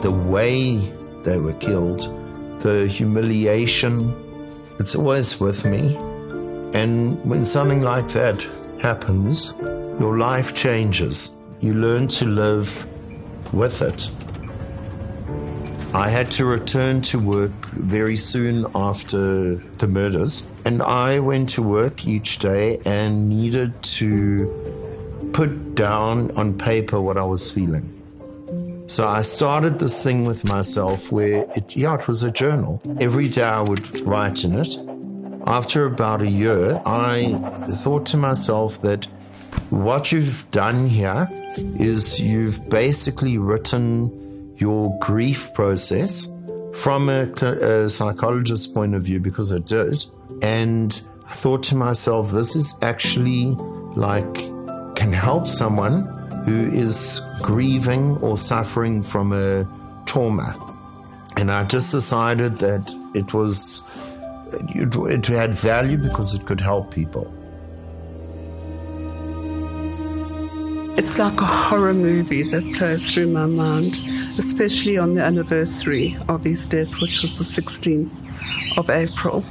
the 0.00 0.10
way 0.10 0.78
they 1.24 1.38
were 1.38 1.54
killed, 1.54 2.00
the 2.62 2.86
humiliation. 2.86 4.14
It's 4.78 4.94
always 4.94 5.38
with 5.38 5.64
me. 5.64 5.96
And 6.74 7.22
when 7.24 7.44
something 7.44 7.82
like 7.82 8.08
that 8.08 8.44
happens, 8.80 9.54
your 9.98 10.18
life 10.18 10.54
changes. 10.54 11.36
You 11.60 11.74
learn 11.74 12.08
to 12.08 12.26
live 12.26 12.86
with 13.52 13.82
it. 13.82 14.10
I 15.94 16.10
had 16.10 16.30
to 16.32 16.44
return 16.44 17.00
to 17.02 17.18
work 17.18 17.52
very 17.72 18.16
soon 18.16 18.66
after 18.74 19.56
the 19.78 19.88
murders, 19.88 20.48
and 20.66 20.82
I 20.82 21.20
went 21.20 21.48
to 21.50 21.62
work 21.62 22.06
each 22.06 22.38
day 22.38 22.78
and 22.84 23.30
needed 23.30 23.82
to 23.98 25.30
put 25.32 25.74
down 25.74 26.36
on 26.36 26.58
paper 26.58 27.00
what 27.00 27.16
I 27.16 27.24
was 27.24 27.50
feeling. 27.50 27.92
So 28.88 29.08
I 29.08 29.22
started 29.22 29.78
this 29.78 30.02
thing 30.02 30.26
with 30.26 30.44
myself 30.44 31.10
where 31.10 31.46
it, 31.56 31.74
yeah, 31.74 31.94
it 31.94 32.06
was 32.06 32.22
a 32.22 32.30
journal. 32.30 32.80
Every 33.00 33.28
day 33.28 33.42
I 33.42 33.60
would 33.60 34.00
write 34.02 34.44
in 34.44 34.54
it. 34.54 34.76
After 35.46 35.86
about 35.86 36.22
a 36.22 36.28
year, 36.28 36.80
I 36.84 37.34
thought 37.82 38.04
to 38.06 38.16
myself 38.16 38.82
that 38.82 39.06
what 39.70 40.12
you've 40.12 40.50
done 40.50 40.86
here 40.86 41.28
is 41.78 42.20
you've 42.20 42.68
basically 42.68 43.38
written 43.38 44.54
your 44.56 44.96
grief 45.00 45.52
process 45.54 46.28
from 46.74 47.08
a, 47.08 47.22
a 47.42 47.90
psychologist's 47.90 48.66
point 48.66 48.94
of 48.94 49.02
view 49.02 49.20
because 49.20 49.52
I 49.52 49.58
did. 49.58 50.04
And 50.42 51.00
I 51.26 51.32
thought 51.32 51.62
to 51.64 51.74
myself, 51.74 52.30
this 52.30 52.54
is 52.54 52.74
actually 52.82 53.46
like 53.96 54.34
can 54.94 55.12
help 55.12 55.46
someone 55.46 56.06
who 56.44 56.66
is 56.66 57.20
grieving 57.42 58.16
or 58.18 58.36
suffering 58.36 59.02
from 59.02 59.32
a 59.32 59.66
trauma. 60.06 60.54
And 61.36 61.50
I 61.50 61.64
just 61.64 61.90
decided 61.92 62.58
that 62.58 62.90
it 63.14 63.34
was, 63.34 63.82
it, 64.74 64.94
it 64.94 65.26
had 65.26 65.54
value 65.54 65.98
because 65.98 66.34
it 66.34 66.46
could 66.46 66.60
help 66.60 66.94
people. 66.94 67.32
It's 70.98 71.18
like 71.18 71.40
a 71.42 71.44
horror 71.44 71.92
movie 71.92 72.42
that 72.42 72.64
plays 72.74 73.12
through 73.12 73.30
my 73.30 73.44
mind, 73.44 73.96
especially 74.38 74.96
on 74.96 75.14
the 75.14 75.22
anniversary 75.22 76.16
of 76.26 76.42
his 76.42 76.64
death, 76.64 77.02
which 77.02 77.20
was 77.20 77.36
the 77.36 77.44
16th 77.44 78.12
of 78.78 78.88
April. 78.88 79.44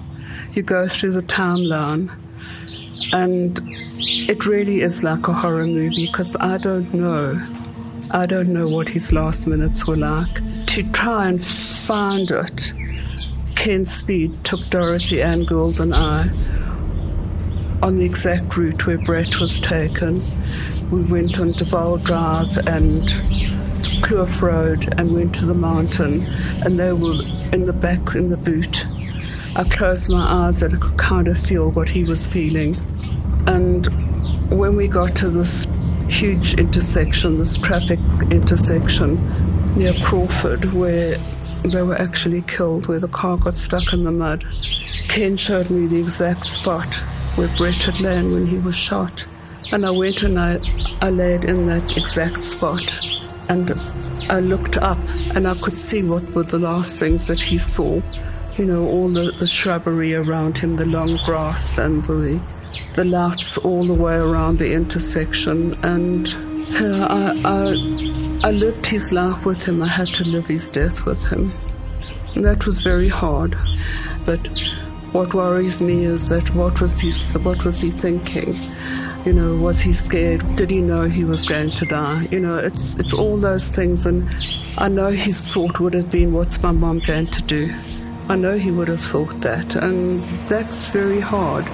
You 0.54 0.64
go 0.64 0.88
through 0.88 1.12
the 1.12 1.22
timeline, 1.22 2.10
and 3.14 3.60
it 4.28 4.46
really 4.48 4.82
is 4.82 5.04
like 5.04 5.28
a 5.28 5.34
horror 5.34 5.68
movie 5.68 6.08
because 6.08 6.36
I 6.38 6.58
don't 6.58 6.92
know. 6.94 7.40
I 8.10 8.26
don't 8.26 8.52
know 8.52 8.68
what 8.68 8.90
his 8.90 9.14
last 9.14 9.46
minutes 9.46 9.86
were 9.86 9.98
like. 9.98 10.66
To 10.68 10.84
try 10.94 11.28
and 11.28 11.44
find 11.44 12.32
it, 12.32 12.74
Ken 13.56 13.86
Speed 13.86 14.44
took 14.44 14.62
Dorothy 14.72 15.22
Ann 15.22 15.46
Gould 15.46 15.80
and 15.80 15.94
I 15.94 16.24
on 17.84 17.98
the 17.98 18.06
exact 18.06 18.58
route 18.58 18.88
where 18.88 18.98
Brett 18.98 19.40
was 19.40 19.60
taken. 19.60 20.22
We 20.92 21.04
went 21.12 21.40
on 21.40 21.52
De 21.52 21.66
Waal 21.66 21.98
Drive 21.98 22.58
and 22.68 23.02
Kloof 24.02 24.42
Road 24.42 24.94
and 25.00 25.14
went 25.14 25.34
to 25.36 25.46
the 25.46 25.54
mountain, 25.54 26.24
and 26.64 26.78
they 26.78 26.94
were 26.94 27.24
in 27.52 27.66
the 27.66 27.74
back 27.74 28.14
in 28.16 28.30
the 28.30 28.38
boot. 28.38 28.86
I 29.56 29.64
closed 29.64 30.12
my 30.12 30.48
eyes 30.48 30.62
and 30.62 30.76
I 30.76 30.78
could 30.78 30.98
kind 30.98 31.28
of 31.28 31.40
feel 31.40 31.72
what 31.72 31.88
he 31.88 32.04
was 32.04 32.28
feeling. 32.28 32.78
And 33.48 33.88
when 34.52 34.76
we 34.76 34.88
got 34.88 35.16
to 35.18 35.30
this 35.30 35.66
huge 36.08 36.54
intersection, 36.54 37.40
this 37.40 37.58
traffic 37.58 38.00
intersection 38.30 39.18
near 39.76 39.94
Crawford, 40.04 40.72
where 40.74 41.18
they 41.64 41.82
were 41.82 42.00
actually 42.00 42.44
killed, 42.44 42.88
where 42.88 43.00
the 43.00 43.08
car 43.08 43.38
got 43.38 43.58
stuck 43.58 43.92
in 43.92 44.04
the 44.04 44.12
mud, 44.12 44.44
Ken 45.08 45.36
showed 45.36 45.70
me 45.72 45.88
the 45.88 46.00
exact 46.00 46.46
spot 46.46 46.94
where 47.36 47.48
Brett 47.58 47.82
had 47.82 48.00
lain 48.00 48.34
when 48.34 48.46
he 48.46 48.58
was 48.58 48.76
shot. 48.76 49.26
And 49.72 49.86
I 49.86 49.92
went 49.92 50.24
and 50.24 50.40
I, 50.40 50.60
I 51.02 51.10
laid 51.10 51.46
in 51.46 51.66
that 51.68 51.98
exact 51.98 52.44
spot. 52.44 52.94
And 53.50 53.72
I 54.30 54.40
looked 54.40 54.78
up 54.78 55.00
and 55.36 55.48
I 55.48 55.54
could 55.56 55.74
see 55.74 56.08
what 56.10 56.24
were 56.32 56.44
the 56.44 56.60
last 56.60 56.98
things 56.98 57.28
that 57.28 57.42
he 57.42 57.58
saw. 57.58 58.02
You 58.58 58.66
know, 58.66 58.88
all 58.88 59.10
the, 59.10 59.32
the 59.32 59.48
shrubbery 59.48 60.16
around 60.16 60.58
him, 60.58 60.78
the 60.78 60.86
long 60.86 61.20
grass 61.26 61.78
and 61.78 62.04
the, 62.06 62.42
the 62.96 63.04
lights 63.04 63.58
all 63.58 63.86
the 63.86 63.94
way 63.94 64.16
around 64.16 64.60
the 64.60 64.74
intersection. 64.74 65.74
And 65.84 66.26
know, 66.82 67.08
I, 67.10 67.34
I, 67.44 68.50
I 68.50 68.52
lived 68.52 68.86
his 68.86 69.12
life 69.12 69.46
with 69.46 69.64
him. 69.64 69.82
I 69.82 69.88
had 69.88 70.08
to 70.08 70.24
live 70.28 70.48
his 70.48 70.68
death 70.68 71.06
with 71.06 71.24
him. 71.26 71.54
And 72.36 72.44
that 72.46 72.66
was 72.66 72.82
very 72.82 73.10
hard. 73.10 73.56
But 74.26 74.48
what 75.12 75.34
worries 75.34 75.82
me 75.82 76.06
is 76.06 76.30
that 76.30 76.54
what 76.56 76.82
was 76.82 77.00
he, 77.00 77.12
what 77.40 77.64
was 77.64 77.80
he 77.80 77.92
thinking? 77.92 78.56
You 79.26 79.34
know, 79.34 79.56
was 79.56 79.80
he 79.80 79.92
scared? 79.92 80.44
Did 80.56 80.70
he 80.70 80.82
know 80.82 81.06
he 81.06 81.24
was 81.24 81.48
going 81.48 81.70
to 81.70 81.86
die? 81.86 82.28
You 82.30 82.40
know, 82.40 82.60
it's 82.60 82.94
it's 82.96 83.12
all 83.12 83.38
those 83.38 83.68
things, 83.76 84.06
and 84.06 84.30
I 84.78 84.88
know 84.88 85.10
his 85.10 85.52
thought 85.52 85.80
would 85.80 85.96
have 85.96 86.12
been, 86.12 86.32
"What's 86.32 86.62
my 86.62 86.72
mom 86.72 87.00
going 87.00 87.26
to 87.28 87.42
do?" 87.42 87.74
I 88.30 88.36
know 88.36 88.56
he 88.56 88.70
would 88.70 88.88
have 88.88 89.02
thought 89.02 89.42
that, 89.42 89.76
and 89.76 90.22
that's 90.48 90.90
very 90.92 91.20
hard. 91.20 91.66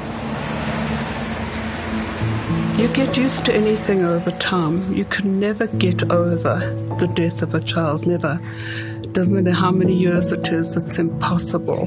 You 2.79 2.87
get 2.93 3.17
used 3.17 3.45
to 3.45 3.53
anything 3.53 4.05
over 4.05 4.31
time. 4.31 4.93
You 4.93 5.03
can 5.03 5.39
never 5.39 5.67
get 5.67 6.09
over 6.09 6.59
the 6.99 7.07
death 7.07 7.41
of 7.41 7.53
a 7.53 7.59
child, 7.59 8.07
never. 8.07 8.39
It 9.03 9.11
Doesn't 9.11 9.33
matter 9.33 9.51
how 9.55 9.71
many 9.71 9.93
years 9.93 10.31
it 10.31 10.47
is, 10.47 10.75
it's 10.77 10.97
impossible. 10.97 11.83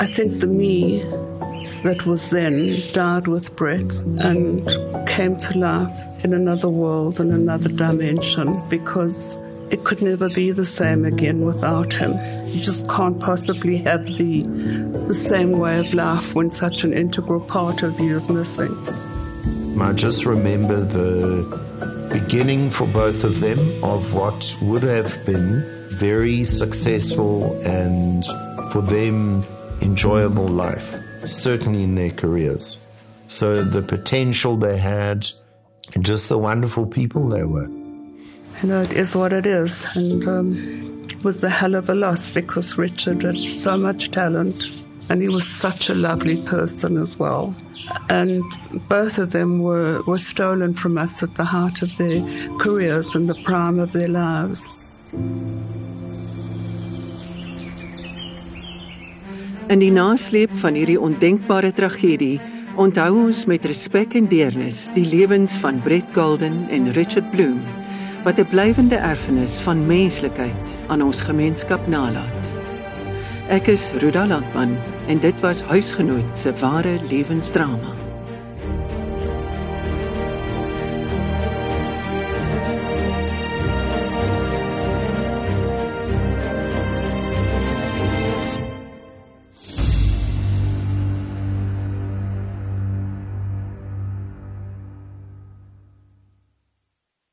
I 0.00 0.06
think 0.06 0.40
the 0.40 0.46
me 0.46 1.02
that 1.86 2.04
was 2.04 2.30
then 2.30 2.82
died 2.92 3.28
with 3.28 3.54
Brett 3.54 4.02
and 4.18 4.66
came 5.06 5.36
to 5.38 5.58
life 5.58 6.24
in 6.24 6.34
another 6.34 6.68
world, 6.68 7.20
in 7.20 7.32
another 7.32 7.68
dimension, 7.68 8.48
because 8.68 9.36
it 9.70 9.84
could 9.84 10.02
never 10.02 10.28
be 10.28 10.50
the 10.50 10.64
same 10.64 11.04
again 11.04 11.44
without 11.46 11.92
him. 11.92 12.12
You 12.48 12.60
just 12.60 12.88
can't 12.88 13.20
possibly 13.20 13.76
have 13.78 14.04
the 14.06 14.42
the 15.06 15.14
same 15.14 15.52
way 15.52 15.78
of 15.78 15.94
life 15.94 16.34
when 16.34 16.50
such 16.50 16.82
an 16.82 16.92
integral 16.92 17.40
part 17.40 17.84
of 17.84 18.00
you 18.00 18.16
is 18.16 18.28
missing. 18.28 18.74
I 19.80 19.92
just 19.92 20.26
remember 20.26 20.80
the 20.80 21.44
beginning 22.12 22.70
for 22.70 22.86
both 22.88 23.22
of 23.22 23.38
them 23.40 23.84
of 23.84 24.12
what 24.12 24.56
would 24.60 24.82
have 24.82 25.24
been 25.24 25.64
very 25.90 26.42
successful 26.42 27.54
and 27.62 28.24
for 28.72 28.82
them 28.82 29.44
enjoyable 29.82 30.48
life, 30.48 30.96
certainly 31.26 31.82
in 31.82 31.94
their 31.94 32.10
careers. 32.10 32.84
So 33.28 33.62
the 33.64 33.82
potential 33.82 34.56
they 34.56 34.76
had, 34.76 35.26
just 36.00 36.28
the 36.28 36.38
wonderful 36.38 36.86
people 36.86 37.28
they 37.28 37.44
were. 37.44 37.68
You 38.62 38.68
know, 38.68 38.82
it 38.82 38.92
is 38.92 39.14
what 39.14 39.32
it 39.32 39.46
is, 39.46 39.86
and 39.94 40.26
um, 40.26 41.06
it 41.10 41.22
was 41.22 41.44
a 41.44 41.50
hell 41.50 41.74
of 41.74 41.90
a 41.90 41.94
loss 41.94 42.30
because 42.30 42.78
Richard 42.78 43.22
had 43.22 43.44
so 43.44 43.76
much 43.76 44.10
talent, 44.10 44.70
and 45.10 45.20
he 45.20 45.28
was 45.28 45.46
such 45.46 45.90
a 45.90 45.94
lovely 45.94 46.42
person 46.42 46.96
as 46.96 47.18
well. 47.18 47.54
And 48.08 48.42
both 48.88 49.18
of 49.18 49.32
them 49.32 49.60
were, 49.60 50.02
were 50.06 50.18
stolen 50.18 50.74
from 50.74 50.98
us 50.98 51.22
at 51.22 51.34
the 51.34 51.44
heart 51.44 51.82
of 51.82 51.96
their 51.96 52.22
careers 52.58 53.14
and 53.14 53.28
the 53.28 53.34
prime 53.42 53.78
of 53.78 53.92
their 53.92 54.08
lives. 54.08 54.62
In 59.66 59.80
die 59.82 59.90
nasleep 59.90 60.52
van 60.62 60.76
hierdie 60.78 60.98
ondenkbare 61.02 61.72
tragedie 61.74 62.36
onthou 62.78 63.08
ons 63.24 63.40
met 63.50 63.64
respek 63.66 64.14
en 64.14 64.28
deernis 64.30 64.84
die 64.94 65.02
lewens 65.10 65.56
van 65.58 65.80
Brett 65.82 66.06
Golden 66.14 66.60
en 66.70 66.92
Richard 66.94 67.26
Bloom 67.34 67.58
wat 68.22 68.38
'n 68.38 68.46
blywende 68.46 68.94
erfenis 68.94 69.58
van 69.66 69.86
menslikheid 69.86 70.78
aan 70.86 71.02
ons 71.02 71.20
gemeenskap 71.20 71.82
nalat. 71.86 72.42
Ek 73.48 73.66
is 73.66 73.90
Rudolf 73.98 74.28
Landman 74.28 74.78
en 75.08 75.18
dit 75.18 75.40
was 75.40 75.62
huisgenoot 75.62 76.38
se 76.38 76.52
ware 76.60 76.98
lewensdrama. 77.10 78.05